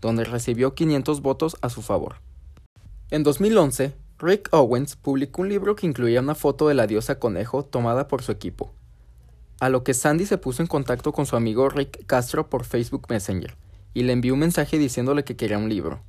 donde 0.01 0.23
recibió 0.23 0.73
500 0.73 1.23
votos 1.23 1.57
a 1.63 1.69
su 1.69 1.83
favor. 1.83 2.21
En 3.11 3.25
2011, 3.25 3.93
Rick 4.21 4.51
Owens 4.53 4.95
publicó 4.95 5.43
un 5.43 5.49
libro 5.49 5.75
que 5.75 5.89
incluía 5.89 6.21
una 6.21 6.37
foto 6.37 6.69
de 6.69 6.75
la 6.75 6.87
diosa 6.87 7.19
conejo 7.19 7.65
tomada 7.65 8.07
por 8.07 8.23
su 8.23 8.31
equipo, 8.31 8.73
a 9.61 9.69
lo 9.69 9.85
que 9.85 9.95
Sandy 9.95 10.27
se 10.27 10.39
puso 10.39 10.63
en 10.63 10.69
contacto 10.69 11.13
con 11.13 11.27
su 11.27 11.37
amigo 11.37 11.69
Rick 11.69 12.07
Castro 12.07 12.51
por 12.51 12.65
Facebook 12.65 13.07
Messenger 13.09 13.57
y 13.95 14.03
le 14.03 14.13
envió 14.13 14.35
un 14.35 14.41
mensaje 14.41 14.79
diciéndole 14.79 15.25
que 15.25 15.37
quería 15.37 15.59
un 15.59 15.69
libro. 15.69 16.03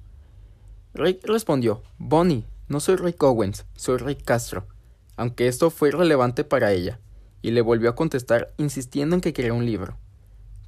Rick 0.94 1.26
respondió, 1.26 1.84
Bonnie, 1.98 2.44
no 2.68 2.80
soy 2.80 2.98
Rick 2.98 3.24
Owens, 3.24 3.66
soy 3.76 3.98
Rick 3.98 4.24
Castro, 4.24 4.68
aunque 5.16 5.48
esto 5.48 5.70
fue 5.70 5.90
irrelevante 5.90 6.44
para 6.44 6.74
ella, 6.74 7.00
y 7.42 7.52
le 7.52 7.62
volvió 7.62 7.90
a 7.90 7.96
contestar 7.96 8.54
insistiendo 8.58 9.16
en 9.16 9.22
que 9.22 9.32
quería 9.32 9.54
un 9.54 9.66
libro. 9.66 9.98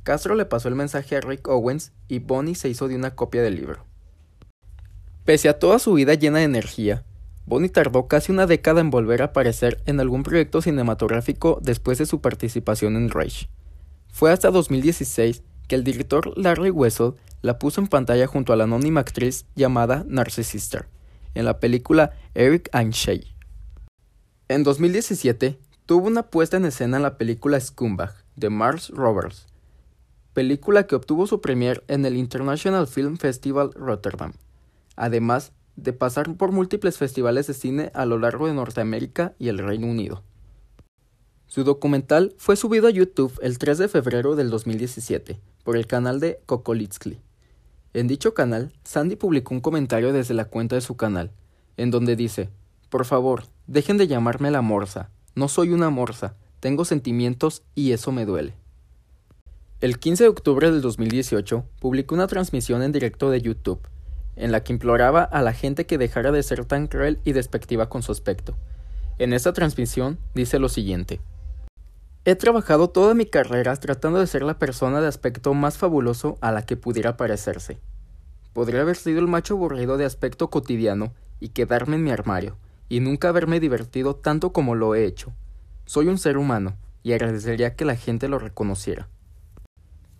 Castro 0.04 0.36
le 0.36 0.46
pasó 0.46 0.70
el 0.70 0.76
mensaje 0.76 1.18
a 1.18 1.22
Rick 1.22 1.48
Owens 1.50 1.92
y 2.08 2.20
Bonnie 2.20 2.56
se 2.56 2.70
hizo 2.70 2.88
de 2.88 2.96
una 2.96 3.16
copia 3.16 3.42
del 3.42 3.56
libro. 3.56 3.86
Pese 5.26 5.50
a 5.50 5.60
toda 5.60 5.78
su 5.78 5.94
vida 5.94 6.14
llena 6.14 6.40
de 6.40 6.46
energía, 6.46 7.04
Bonnie 7.50 7.70
tardó 7.70 8.08
casi 8.08 8.32
una 8.32 8.46
década 8.46 8.80
en 8.80 8.92
volver 8.92 9.24
a 9.24 9.26
aparecer 9.26 9.82
en 9.88 10.00
algún 10.00 10.22
proyecto 10.22 10.62
cinematográfico 10.62 11.58
después 11.64 11.98
de 11.98 12.06
su 12.06 12.22
participación 12.22 12.96
en 12.96 13.10
Rage. 13.10 13.50
Fue 14.12 14.32
hasta 14.32 14.52
2016 14.52 15.42
que 15.68 15.74
el 15.74 15.84
director 15.84 16.32
Larry 16.38 16.70
Wessel 16.70 17.16
la 17.42 17.58
puso 17.58 17.82
en 17.82 17.88
pantalla 17.88 18.28
junto 18.28 18.54
a 18.54 18.56
la 18.56 18.66
anónima 18.66 19.00
actriz 19.00 19.48
llamada 19.56 20.06
Narcissista, 20.08 20.88
en 21.34 21.46
la 21.46 21.60
película 21.60 22.12
Eric 22.36 22.70
and 22.72 22.94
Shay. 22.94 23.34
En 24.48 24.62
2017 24.62 25.58
tuvo 25.88 26.06
una 26.06 26.28
puesta 26.28 26.58
en 26.58 26.66
escena 26.66 26.98
en 26.98 27.04
la 27.04 27.18
película 27.18 27.60
Scumbag 27.60 28.14
de 28.36 28.52
Mars 28.52 28.90
Roberts, 28.90 29.48
película 30.34 30.86
que 30.86 30.94
obtuvo 30.94 31.26
su 31.26 31.42
premier 31.42 31.84
en 31.88 32.06
el 32.06 32.16
International 32.16 32.86
Film 32.86 33.18
Festival 33.18 33.72
Rotterdam 33.74 34.34
además 35.00 35.54
de 35.84 35.94
pasar 35.94 36.36
por 36.36 36.52
múltiples 36.52 36.98
festivales 36.98 37.48
de 37.48 37.54
cine 37.54 37.92
a 37.94 38.06
lo 38.06 38.18
largo 38.18 38.48
de 38.48 38.54
Norteamérica 38.54 39.34
y 39.40 39.50
el 39.50 39.58
Reino 39.58 39.88
Unido. 39.88 40.24
Su 41.48 41.64
documental 41.64 42.36
fue 42.38 42.56
subido 42.56 42.88
a 42.88 42.92
YouTube 42.92 43.40
el 43.42 43.58
3 43.58 43.80
de 43.80 43.88
febrero 43.88 44.36
del 44.36 44.50
2017 44.50 45.40
por 45.64 45.78
el 45.78 45.88
canal 45.88 46.20
de 46.20 46.40
Kokolitsky. 46.46 47.20
En 47.94 48.08
dicho 48.08 48.34
canal, 48.34 48.72
Sandy 48.84 49.16
publicó 49.16 49.56
un 49.56 49.62
comentario 49.62 50.14
desde 50.14 50.36
la 50.36 50.46
cuenta 50.46 50.76
de 50.76 50.82
su 50.82 50.96
canal, 50.96 51.32
en 51.76 51.90
donde 51.90 52.16
dice, 52.16 52.50
Por 52.90 53.06
favor, 53.06 53.46
dejen 53.66 53.98
de 53.98 54.08
llamarme 54.08 54.52
la 54.52 54.62
morsa, 54.62 55.10
no 55.34 55.48
soy 55.48 55.70
una 55.72 55.90
morsa, 55.90 56.36
tengo 56.60 56.86
sentimientos 56.86 57.64
y 57.74 57.94
eso 57.94 58.12
me 58.12 58.26
duele. 58.26 58.54
El 59.82 59.98
15 59.98 60.26
de 60.26 60.30
octubre 60.30 60.70
del 60.70 60.82
2018 60.82 61.64
publicó 61.80 62.14
una 62.14 62.28
transmisión 62.28 62.84
en 62.84 62.92
directo 62.92 63.32
de 63.32 63.42
YouTube 63.42 63.80
en 64.40 64.52
la 64.52 64.64
que 64.64 64.74
imploraba 64.74 65.22
a 65.22 65.44
la 65.44 65.54
gente 65.54 65.86
que 65.86 65.98
dejara 66.00 66.32
de 66.32 66.42
ser 66.42 66.66
tan 66.66 66.88
cruel 66.88 67.20
y 67.24 67.34
despectiva 67.34 67.90
con 67.90 68.02
su 68.02 68.12
aspecto. 68.12 68.56
En 69.20 69.34
esta 69.34 69.54
transmisión 69.54 70.18
dice 70.34 70.58
lo 70.58 70.70
siguiente. 70.70 71.20
He 72.26 72.36
trabajado 72.36 72.90
toda 72.90 73.14
mi 73.14 73.26
carrera 73.26 73.76
tratando 73.76 74.20
de 74.20 74.28
ser 74.28 74.44
la 74.44 74.58
persona 74.58 75.02
de 75.02 75.08
aspecto 75.08 75.54
más 75.54 75.78
fabuloso 75.78 76.38
a 76.42 76.52
la 76.52 76.66
que 76.66 76.78
pudiera 76.78 77.18
parecerse. 77.18 77.80
Podría 78.54 78.82
haber 78.82 78.96
sido 78.96 79.20
el 79.20 79.28
macho 79.28 79.56
aburrido 79.56 79.98
de 79.98 80.06
aspecto 80.06 80.50
cotidiano 80.50 81.14
y 81.40 81.50
quedarme 81.50 81.98
en 81.98 82.04
mi 82.04 82.12
armario, 82.12 82.58
y 82.88 83.00
nunca 83.00 83.30
haberme 83.30 83.60
divertido 83.60 84.16
tanto 84.16 84.52
como 84.52 84.76
lo 84.76 84.96
he 84.96 85.06
hecho. 85.06 85.34
Soy 85.86 86.08
un 86.08 86.18
ser 86.18 86.38
humano, 86.38 86.76
y 87.04 87.14
agradecería 87.14 87.76
que 87.76 87.86
la 87.86 87.96
gente 87.96 88.28
lo 88.28 88.40
reconociera. 88.40 89.08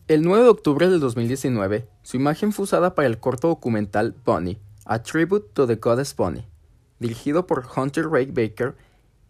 El 0.10 0.24
9 0.24 0.42
de 0.42 0.50
octubre 0.50 0.90
del 0.90 1.00
2019, 1.00 1.88
su 2.02 2.18
imagen 2.18 2.52
fue 2.52 2.64
usada 2.64 2.96
para 2.96 3.08
el 3.08 3.20
corto 3.20 3.48
documental 3.48 4.16
Bunny, 4.26 4.58
A 4.86 5.04
Tribute 5.04 5.50
to 5.54 5.68
the 5.68 5.76
Goddess 5.76 6.16
Bunny, 6.16 6.48
dirigido 6.98 7.46
por 7.46 7.68
Hunter 7.78 8.08
Ray 8.08 8.26
Baker, 8.26 8.74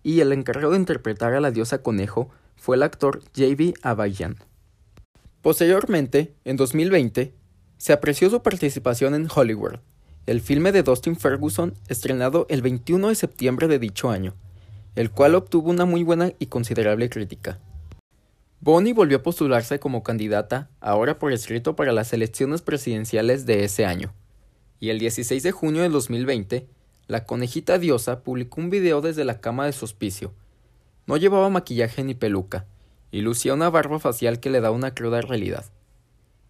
y 0.03 0.21
el 0.21 0.31
encargado 0.31 0.71
de 0.71 0.77
interpretar 0.77 1.33
a 1.33 1.41
la 1.41 1.51
diosa 1.51 1.83
conejo 1.83 2.29
fue 2.55 2.77
el 2.77 2.83
actor 2.83 3.19
J.B. 3.35 3.73
Abayan. 3.81 4.37
Posteriormente, 5.41 6.33
en 6.45 6.55
2020, 6.55 7.33
se 7.77 7.91
apreció 7.91 8.29
su 8.29 8.41
participación 8.41 9.15
en 9.15 9.27
Hollywood, 9.29 9.79
el 10.27 10.39
filme 10.39 10.71
de 10.71 10.83
Dustin 10.83 11.17
Ferguson 11.17 11.73
estrenado 11.89 12.45
el 12.49 12.61
21 12.61 13.09
de 13.09 13.15
septiembre 13.15 13.67
de 13.67 13.79
dicho 13.79 14.11
año, 14.11 14.33
el 14.95 15.11
cual 15.11 15.35
obtuvo 15.35 15.71
una 15.71 15.83
muy 15.83 16.03
buena 16.03 16.31
y 16.39 16.45
considerable 16.45 17.09
crítica. 17.09 17.59
Bonnie 18.61 18.91
volvió 18.91 19.19
a 19.19 19.23
postularse 19.23 19.79
como 19.79 20.03
candidata, 20.03 20.69
ahora 20.81 21.17
por 21.17 21.31
escrito 21.31 21.77
para 21.77 21.93
las 21.93 22.11
elecciones 22.11 22.61
presidenciales 22.61 23.45
de 23.45 23.63
ese 23.63 23.85
año. 23.85 24.13
Y 24.81 24.89
el 24.89 24.99
16 24.99 25.43
de 25.43 25.51
junio 25.53 25.81
de 25.81 25.87
2020, 25.87 26.67
la 27.07 27.23
conejita 27.23 27.79
diosa 27.79 28.21
publicó 28.21 28.59
un 28.59 28.69
video 28.69 28.99
desde 28.99 29.23
la 29.23 29.39
cama 29.39 29.65
de 29.65 29.71
su 29.71 29.85
hospicio. 29.85 30.33
No 31.07 31.15
llevaba 31.15 31.49
maquillaje 31.49 32.03
ni 32.03 32.15
peluca, 32.15 32.65
y 33.11 33.21
lucía 33.21 33.53
una 33.53 33.69
barba 33.69 33.97
facial 33.97 34.41
que 34.41 34.49
le 34.49 34.59
da 34.59 34.71
una 34.71 34.93
cruda 34.93 35.21
realidad. 35.21 35.65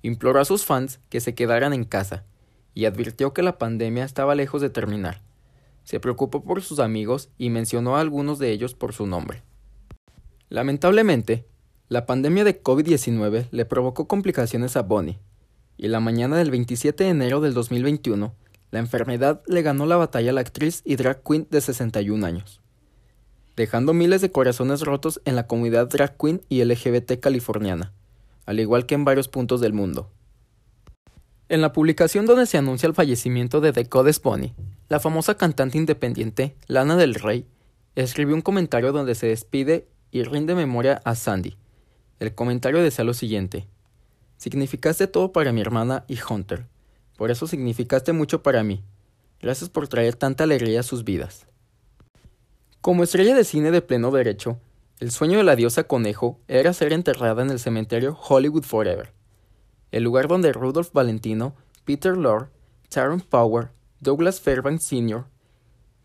Imploró 0.02 0.42
a 0.42 0.46
sus 0.46 0.66
fans 0.66 1.00
que 1.10 1.22
se 1.22 1.36
quedaran 1.36 1.74
en 1.74 1.84
casa, 1.84 2.24
y 2.74 2.86
advirtió 2.86 3.34
que 3.34 3.44
la 3.44 3.60
pandemia 3.60 4.04
estaba 4.04 4.34
lejos 4.34 4.62
de 4.62 4.72
terminar. 4.72 5.22
Se 5.84 6.00
preocupó 6.00 6.44
por 6.44 6.64
sus 6.64 6.80
amigos 6.80 7.30
y 7.38 7.52
mencionó 7.52 7.98
a 7.98 8.02
algunos 8.02 8.40
de 8.40 8.52
ellos 8.52 8.74
por 8.74 8.94
su 8.94 9.06
nombre. 9.06 9.44
Lamentablemente, 10.50 11.46
la 11.90 12.06
pandemia 12.06 12.44
de 12.44 12.62
COVID-19 12.62 13.48
le 13.50 13.66
provocó 13.66 14.08
complicaciones 14.08 14.78
a 14.78 14.84
Bonnie, 14.84 15.18
y 15.76 15.88
la 15.88 16.00
mañana 16.00 16.38
del 16.38 16.52
27 16.52 17.04
de 17.04 17.10
enero 17.10 17.42
del 17.42 17.56
2021, 17.56 18.36
la 18.70 18.80
enfermedad 18.80 19.42
le 19.48 19.64
ganó 19.64 19.88
la 19.88 19.98
batalla 19.98 20.30
a 20.30 20.34
la 20.34 20.42
actriz 20.42 20.84
y 20.86 20.98
drag 20.98 21.24
queen 21.24 21.48
de 21.50 21.62
61 21.62 22.24
años, 22.24 22.62
dejando 23.56 23.96
miles 23.96 24.22
de 24.22 24.32
corazones 24.32 24.82
rotos 24.82 25.20
en 25.26 25.36
la 25.36 25.48
comunidad 25.48 25.88
drag 25.88 26.16
queen 26.16 26.44
y 26.48 26.64
LGBT 26.64 27.20
californiana, 27.20 27.92
al 28.46 28.60
igual 28.60 28.86
que 28.86 28.94
en 28.94 29.04
varios 29.04 29.28
puntos 29.28 29.60
del 29.60 29.74
mundo. 29.74 30.12
En 31.48 31.62
la 31.62 31.74
publicación 31.74 32.28
donde 32.28 32.46
se 32.46 32.60
anuncia 32.60 32.86
el 32.86 32.94
fallecimiento 32.94 33.62
de 33.62 33.74
The 33.74 33.86
Goddess 33.86 34.22
Bonnie, 34.22 34.54
la 34.90 35.00
famosa 35.00 35.38
cantante 35.38 35.80
independiente 35.80 36.56
Lana 36.68 36.96
del 36.98 37.16
Rey 37.16 37.48
escribió 37.96 38.36
un 38.36 38.44
comentario 38.44 38.92
donde 38.92 39.16
se 39.16 39.26
despide 39.26 39.88
y 40.12 40.22
rinde 40.22 40.54
memoria 40.54 41.02
a 41.04 41.16
Sandy, 41.16 41.58
el 42.20 42.36
comentario 42.36 42.82
decía 42.82 43.06
lo 43.06 43.14
siguiente. 43.14 43.68
Significaste 44.38 45.08
todo 45.08 45.32
para 45.32 45.52
mi 45.52 45.62
hermana 45.62 46.06
y 46.08 46.18
Hunter. 46.22 46.66
Por 47.18 47.32
eso 47.32 47.48
significaste 47.48 48.14
mucho 48.14 48.44
para 48.44 48.64
mí. 48.64 48.84
Gracias 49.42 49.70
por 49.70 49.88
traer 49.88 50.16
tanta 50.16 50.44
alegría 50.44 50.82
a 50.82 50.84
sus 50.84 51.04
vidas. 51.04 51.48
Como 52.82 53.04
estrella 53.04 53.36
de 53.36 53.44
cine 53.44 53.72
de 53.72 53.82
pleno 53.82 54.12
derecho, 54.12 54.60
el 55.00 55.12
sueño 55.12 55.38
de 55.38 55.44
la 55.44 55.56
diosa 55.56 55.84
conejo 55.84 56.40
era 56.48 56.74
ser 56.74 56.94
enterrada 56.94 57.42
en 57.42 57.50
el 57.50 57.60
cementerio 57.60 58.18
Hollywood 58.18 58.64
Forever, 58.64 59.14
el 59.92 60.04
lugar 60.04 60.28
donde 60.28 60.52
Rudolph 60.52 60.92
Valentino, 60.94 61.56
Peter 61.86 62.18
Lorre, 62.18 62.50
Taron 62.90 63.22
Power, 63.22 63.72
Douglas 64.02 64.42
Fairbanks 64.42 64.86
Sr., 64.86 65.26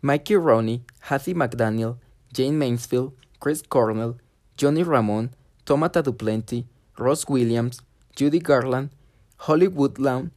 Mikey 0.01 0.35
Roney, 0.35 0.83
Hattie 1.01 1.33
McDaniel, 1.33 1.95
Jane 2.33 2.57
Mansfield, 2.57 3.13
Chris 3.39 3.63
Cornell, 3.63 4.15
Johnny 4.59 4.83
Ramone, 4.83 5.31
Tomata 5.65 6.03
Duplanty, 6.03 6.67
Ross 6.95 7.25
Williams, 7.27 7.81
Judy 8.17 8.39
Garland, 8.39 8.91
Holly 9.37 9.67
Woodlawn 9.67 10.31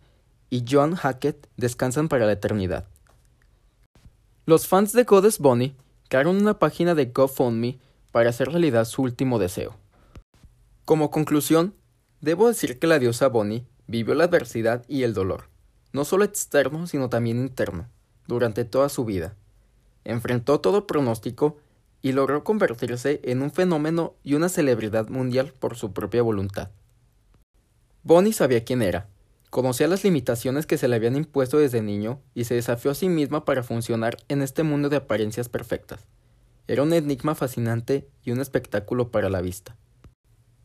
y 0.48 0.64
John 0.68 0.94
Hackett 0.94 1.46
descansan 1.58 2.08
para 2.08 2.24
la 2.24 2.32
eternidad. 2.32 2.86
Los 4.46 4.66
fans 4.66 4.94
de 4.94 5.04
Goddess 5.04 5.38
Bonnie 5.38 5.76
crearon 6.08 6.36
una 6.38 6.58
página 6.58 6.94
de 6.94 7.04
GoFundMe 7.06 7.78
para 8.10 8.30
hacer 8.30 8.48
realidad 8.48 8.86
su 8.86 9.02
último 9.02 9.38
deseo. 9.38 9.76
Como 10.86 11.10
conclusión, 11.10 11.74
debo 12.22 12.48
decir 12.48 12.78
que 12.78 12.86
la 12.86 12.98
diosa 12.98 13.28
Bonnie 13.28 13.66
vivió 13.86 14.14
la 14.14 14.24
adversidad 14.24 14.86
y 14.88 15.02
el 15.02 15.12
dolor, 15.12 15.44
no 15.92 16.06
solo 16.06 16.24
externo, 16.24 16.86
sino 16.86 17.10
también 17.10 17.36
interno, 17.38 17.86
durante 18.26 18.64
toda 18.64 18.88
su 18.88 19.04
vida. 19.04 19.36
Enfrentó 20.04 20.60
todo 20.60 20.86
pronóstico 20.86 21.58
y 22.02 22.12
logró 22.12 22.44
convertirse 22.44 23.20
en 23.24 23.42
un 23.42 23.50
fenómeno 23.50 24.14
y 24.22 24.34
una 24.34 24.48
celebridad 24.48 25.08
mundial 25.08 25.52
por 25.58 25.76
su 25.76 25.92
propia 25.92 26.22
voluntad. 26.22 26.70
Bonnie 28.02 28.32
sabía 28.32 28.64
quién 28.64 28.82
era, 28.82 29.08
conocía 29.50 29.88
las 29.88 30.04
limitaciones 30.04 30.66
que 30.66 30.78
se 30.78 30.88
le 30.88 30.96
habían 30.96 31.16
impuesto 31.16 31.58
desde 31.58 31.82
niño 31.82 32.20
y 32.34 32.44
se 32.44 32.54
desafió 32.54 32.90
a 32.90 32.94
sí 32.94 33.08
misma 33.08 33.44
para 33.44 33.62
funcionar 33.62 34.16
en 34.28 34.42
este 34.42 34.62
mundo 34.62 34.88
de 34.88 34.96
apariencias 34.96 35.48
perfectas. 35.48 36.06
Era 36.66 36.82
un 36.82 36.92
enigma 36.92 37.34
fascinante 37.34 38.08
y 38.22 38.30
un 38.30 38.40
espectáculo 38.40 39.10
para 39.10 39.30
la 39.30 39.40
vista. 39.40 39.76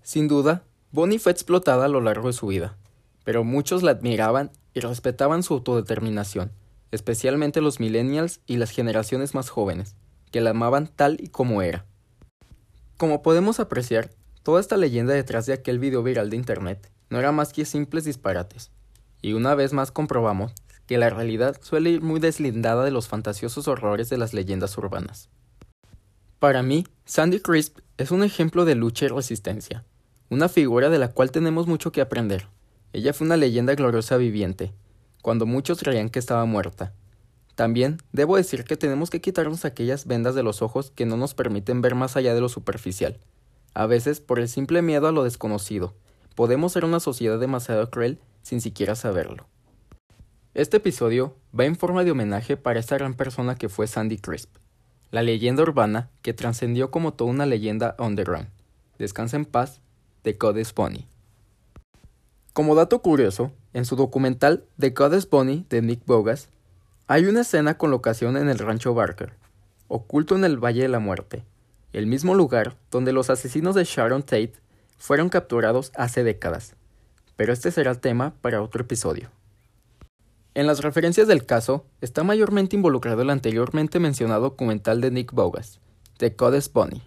Sin 0.01 0.27
duda, 0.27 0.65
Bonnie 0.91 1.19
fue 1.19 1.31
explotada 1.31 1.85
a 1.85 1.89
lo 1.89 2.01
largo 2.01 2.27
de 2.27 2.33
su 2.33 2.47
vida, 2.47 2.77
pero 3.23 3.43
muchos 3.43 3.83
la 3.83 3.91
admiraban 3.91 4.51
y 4.73 4.81
respetaban 4.81 5.43
su 5.43 5.53
autodeterminación, 5.55 6.51
especialmente 6.91 7.61
los 7.61 7.79
millennials 7.79 8.41
y 8.45 8.57
las 8.57 8.71
generaciones 8.71 9.33
más 9.33 9.49
jóvenes, 9.49 9.95
que 10.33 10.41
la 10.41 10.49
amaban 10.49 10.87
tal 10.87 11.17
y 11.21 11.27
como 11.27 11.61
era. 11.61 11.85
Como 12.97 13.21
podemos 13.21 13.59
apreciar, 13.59 14.09
toda 14.41 14.59
esta 14.59 14.77
leyenda 14.77 15.13
detrás 15.13 15.45
de 15.45 15.53
aquel 15.53 15.77
video 15.77 16.01
viral 16.01 16.31
de 16.31 16.37
internet 16.37 16.91
no 17.11 17.19
era 17.19 17.31
más 17.31 17.53
que 17.53 17.65
simples 17.65 18.03
disparates, 18.03 18.71
y 19.21 19.33
una 19.33 19.53
vez 19.53 19.73
más 19.73 19.91
comprobamos 19.91 20.51
que 20.87 20.97
la 20.97 21.11
realidad 21.11 21.57
suele 21.61 21.91
ir 21.91 22.01
muy 22.01 22.19
deslindada 22.19 22.83
de 22.83 22.89
los 22.89 23.07
fantasiosos 23.07 23.67
horrores 23.67 24.09
de 24.09 24.17
las 24.17 24.33
leyendas 24.33 24.75
urbanas. 24.75 25.29
Para 26.39 26.63
mí, 26.63 26.87
Sandy 27.05 27.39
Crisp 27.39 27.77
es 27.97 28.09
un 28.09 28.23
ejemplo 28.23 28.65
de 28.65 28.73
lucha 28.73 29.05
y 29.05 29.09
resistencia, 29.09 29.85
una 30.31 30.49
figura 30.49 30.89
de 30.89 30.97
la 30.97 31.09
cual 31.09 31.29
tenemos 31.29 31.67
mucho 31.67 31.91
que 31.91 32.01
aprender. 32.01 32.47
Ella 32.91 33.13
fue 33.13 33.27
una 33.27 33.37
leyenda 33.37 33.75
gloriosa 33.75 34.17
viviente, 34.17 34.73
cuando 35.21 35.45
muchos 35.45 35.77
creían 35.79 36.09
que 36.09 36.17
estaba 36.17 36.45
muerta. 36.45 36.93
También 37.55 37.97
debo 38.11 38.37
decir 38.37 38.63
que 38.63 38.77
tenemos 38.77 39.09
que 39.09 39.21
quitarnos 39.21 39.65
aquellas 39.65 40.07
vendas 40.07 40.35
de 40.35 40.43
los 40.43 40.61
ojos 40.61 40.91
que 40.91 41.05
no 41.05 41.17
nos 41.17 41.33
permiten 41.33 41.81
ver 41.81 41.95
más 41.95 42.15
allá 42.17 42.33
de 42.33 42.41
lo 42.41 42.49
superficial. 42.49 43.19
A 43.73 43.85
veces, 43.85 44.19
por 44.19 44.39
el 44.39 44.49
simple 44.49 44.81
miedo 44.81 45.07
a 45.07 45.11
lo 45.11 45.23
desconocido, 45.23 45.93
podemos 46.35 46.71
ser 46.71 46.85
una 46.85 46.99
sociedad 46.99 47.39
demasiado 47.39 47.89
cruel 47.89 48.19
sin 48.41 48.61
siquiera 48.61 48.95
saberlo. 48.95 49.47
Este 50.53 50.77
episodio 50.77 51.35
va 51.57 51.65
en 51.65 51.75
forma 51.75 52.03
de 52.03 52.11
homenaje 52.11 52.57
para 52.57 52.79
esta 52.79 52.97
gran 52.97 53.13
persona 53.13 53.55
que 53.55 53.69
fue 53.69 53.87
Sandy 53.87 54.17
Crisp 54.17 54.55
la 55.13 55.21
leyenda 55.21 55.61
urbana 55.61 56.09
que 56.23 56.33
trascendió 56.33 56.89
como 56.89 57.13
toda 57.13 57.29
una 57.29 57.45
leyenda 57.45 57.95
underground. 57.99 58.49
Descansa 58.97 59.37
en 59.37 59.45
paz, 59.45 59.79
The 60.23 60.33
Goddess 60.33 60.73
Bunny. 60.73 61.07
Como 62.51 62.73
dato 62.73 62.99
curioso, 63.03 63.51
en 63.73 63.85
su 63.85 63.95
documental 63.95 64.65
The 64.79 64.89
Goddess 64.89 65.29
Bunny 65.29 65.67
de 65.69 65.83
Nick 65.83 66.03
Bogas, 66.07 66.49
hay 67.07 67.25
una 67.25 67.41
escena 67.41 67.77
con 67.77 67.91
locación 67.91 68.37
en 68.37 68.49
el 68.49 68.59
rancho 68.59 68.93
Barker, 68.93 69.33
oculto 69.87 70.35
en 70.35 70.45
el 70.45 70.57
Valle 70.57 70.83
de 70.83 70.87
la 70.87 70.99
Muerte, 70.99 71.43
el 71.91 72.07
mismo 72.07 72.33
lugar 72.33 72.77
donde 72.91 73.11
los 73.11 73.29
asesinos 73.29 73.75
de 73.75 73.83
Sharon 73.83 74.23
Tate 74.23 74.53
fueron 74.97 75.27
capturados 75.29 75.91
hace 75.95 76.23
décadas. 76.23 76.75
Pero 77.35 77.51
este 77.51 77.71
será 77.71 77.91
el 77.91 77.99
tema 77.99 78.33
para 78.41 78.61
otro 78.61 78.83
episodio. 78.83 79.29
En 80.53 80.65
las 80.65 80.81
referencias 80.81 81.27
del 81.27 81.45
caso 81.45 81.85
está 81.99 82.23
mayormente 82.23 82.75
involucrado 82.75 83.21
el 83.21 83.31
anteriormente 83.31 83.99
mencionado 83.99 84.41
documental 84.41 85.01
de 85.01 85.11
Nick 85.11 85.33
Bogas, 85.33 85.79
The 86.17 86.35
Codes 86.35 86.71
Bunny. 86.71 87.01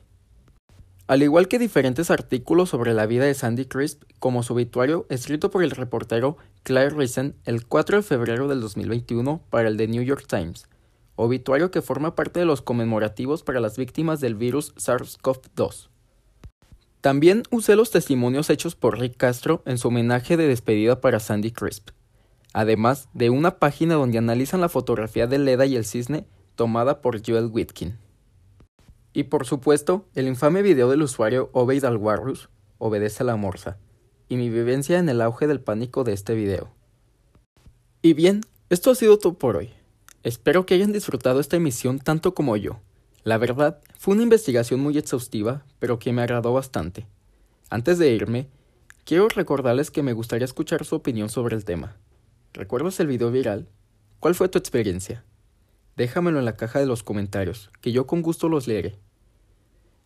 Al 1.07 1.23
igual 1.23 1.47
que 1.49 1.59
diferentes 1.59 2.11
artículos 2.11 2.71
sobre 2.71 2.93
la 2.93 3.07
vida 3.07 3.25
de 3.25 3.35
Sandy 3.35 3.67
Crisp, 3.67 4.03
como 4.19 4.43
su 4.43 4.55
obituario 4.55 5.07
escrito 5.09 5.51
por 5.51 5.63
el 5.63 5.71
reportero 5.71 6.37
Claire 6.63 6.95
Risen 6.95 7.37
el 7.45 7.67
4 7.67 7.99
de 7.99 8.03
febrero 8.03 8.49
del 8.49 8.61
2021 8.61 9.41
para 9.51 9.69
el 9.69 9.77
The 9.77 9.87
New 9.89 10.03
York 10.03 10.27
Times, 10.27 10.67
obituario 11.15 11.71
que 11.71 11.83
forma 11.83 12.15
parte 12.17 12.41
de 12.41 12.47
los 12.47 12.61
conmemorativos 12.61 13.43
para 13.43 13.61
las 13.61 13.77
víctimas 13.77 14.21
del 14.21 14.35
virus 14.35 14.75
SARS-CoV-2. 14.75 15.89
También 17.01 17.45
usé 17.51 17.77
los 17.77 17.93
testimonios 17.93 18.51
hechos 18.51 18.75
por 18.75 18.99
Rick 18.99 19.17
Castro 19.17 19.63
en 19.65 19.79
su 19.79 19.89
homenaje 19.89 20.37
de 20.37 20.49
despedida 20.49 21.01
para 21.01 21.21
Sandy 21.21 21.53
Crisp 21.53 21.91
además 22.57 23.11
de 23.13 23.29
una 23.29 23.59
página 23.59 23.97
donde 23.97 24.17
analizan 24.17 24.63
la 24.63 24.71
fotografía 24.71 25.27
de 25.27 25.39
Leda 25.39 25.67
y 25.67 25.77
el 25.77 25.85
cisne 25.85 26.25
tomada 26.55 27.03
por 27.03 27.21
Joel 27.23 27.51
Whitkin. 27.53 27.99
Y 29.17 29.25
por 29.25 29.47
supuesto, 29.47 30.05
el 30.15 30.29
infame 30.29 30.61
video 30.61 30.91
del 30.91 31.01
usuario 31.01 31.49
Obeid 31.55 31.87
Alwarus, 31.87 32.51
Obedece 32.77 33.23
a 33.23 33.25
la 33.25 33.37
Morsa, 33.37 33.79
y 34.29 34.37
mi 34.37 34.51
vivencia 34.51 34.99
en 34.99 35.09
el 35.09 35.23
auge 35.23 35.47
del 35.47 35.63
pánico 35.63 36.05
de 36.05 36.13
este 36.13 36.35
video. 36.35 36.69
Y 38.03 38.13
bien, 38.13 38.43
esto 38.69 38.91
ha 38.91 38.95
sido 38.95 39.19
todo 39.19 39.33
por 39.39 39.57
hoy. 39.57 39.71
Espero 40.23 40.67
que 40.67 40.75
hayan 40.75 40.93
disfrutado 40.93 41.41
esta 41.41 41.57
emisión 41.57 41.99
tanto 41.99 42.35
como 42.35 42.59
yo. 42.59 42.81
La 43.25 43.39
verdad, 43.39 43.81
fue 43.99 44.13
una 44.13 44.23
investigación 44.23 44.81
muy 44.81 44.99
exhaustiva, 44.99 45.65
pero 45.79 45.99
que 45.99 46.13
me 46.13 46.21
agradó 46.21 46.53
bastante. 46.53 47.07
Antes 47.71 47.99
de 47.99 48.11
irme, 48.11 48.51
quiero 49.07 49.31
recordarles 49.31 49.91
que 49.91 50.03
me 50.03 50.13
gustaría 50.13 50.45
escuchar 50.45 50.85
su 50.85 50.95
opinión 50.95 51.31
sobre 51.31 51.57
el 51.57 51.65
tema. 51.65 51.97
¿Recuerdas 52.53 53.01
el 53.01 53.07
video 53.07 53.31
viral? 53.31 53.67
¿Cuál 54.21 54.35
fue 54.35 54.51
tu 54.51 54.59
experiencia? 54.59 55.25
Déjamelo 55.97 56.39
en 56.39 56.45
la 56.45 56.59
caja 56.59 56.81
de 56.81 56.87
los 56.87 57.03
comentarios, 57.03 57.71
que 57.81 57.93
yo 57.93 58.07
con 58.07 58.21
gusto 58.21 58.51
los 58.51 58.67
leeré. 58.69 58.99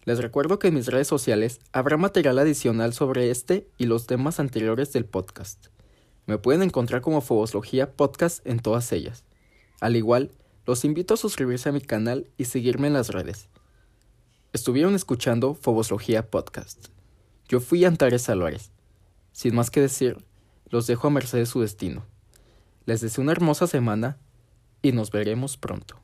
Les 0.04 0.18
recuerdo 0.18 0.58
que 0.58 0.68
en 0.68 0.74
mis 0.74 0.86
redes 0.86 1.08
sociales 1.08 1.60
habrá 1.72 1.96
material 1.96 2.38
adicional 2.38 2.94
sobre 2.94 3.30
este 3.30 3.68
y 3.76 3.84
los 3.84 4.06
temas 4.06 4.40
anteriores 4.40 4.92
del 4.92 5.04
podcast. 5.04 5.66
Me 6.26 6.38
pueden 6.38 6.62
encontrar 6.62 7.02
como 7.02 7.20
Foboslogía 7.20 7.92
Podcast 7.92 8.46
en 8.46 8.60
todas 8.60 8.92
ellas. 8.92 9.24
Al 9.80 9.96
igual, 9.96 10.32
los 10.64 10.84
invito 10.84 11.14
a 11.14 11.16
suscribirse 11.18 11.68
a 11.68 11.72
mi 11.72 11.80
canal 11.80 12.30
y 12.38 12.46
seguirme 12.46 12.86
en 12.86 12.94
las 12.94 13.08
redes. 13.08 13.48
Estuvieron 14.52 14.94
escuchando 14.94 15.54
Foboslogía 15.54 16.30
Podcast. 16.30 16.88
Yo 17.48 17.60
fui 17.60 17.84
Antares 17.84 18.28
Álvarez. 18.28 18.70
Sin 19.32 19.54
más 19.54 19.70
que 19.70 19.80
decir, 19.80 20.24
los 20.70 20.86
dejo 20.86 21.08
a 21.08 21.10
merced 21.10 21.38
de 21.38 21.46
su 21.46 21.60
destino. 21.60 22.06
Les 22.86 23.00
deseo 23.00 23.22
una 23.22 23.32
hermosa 23.32 23.66
semana 23.66 24.18
y 24.82 24.92
nos 24.92 25.10
veremos 25.10 25.56
pronto. 25.56 26.00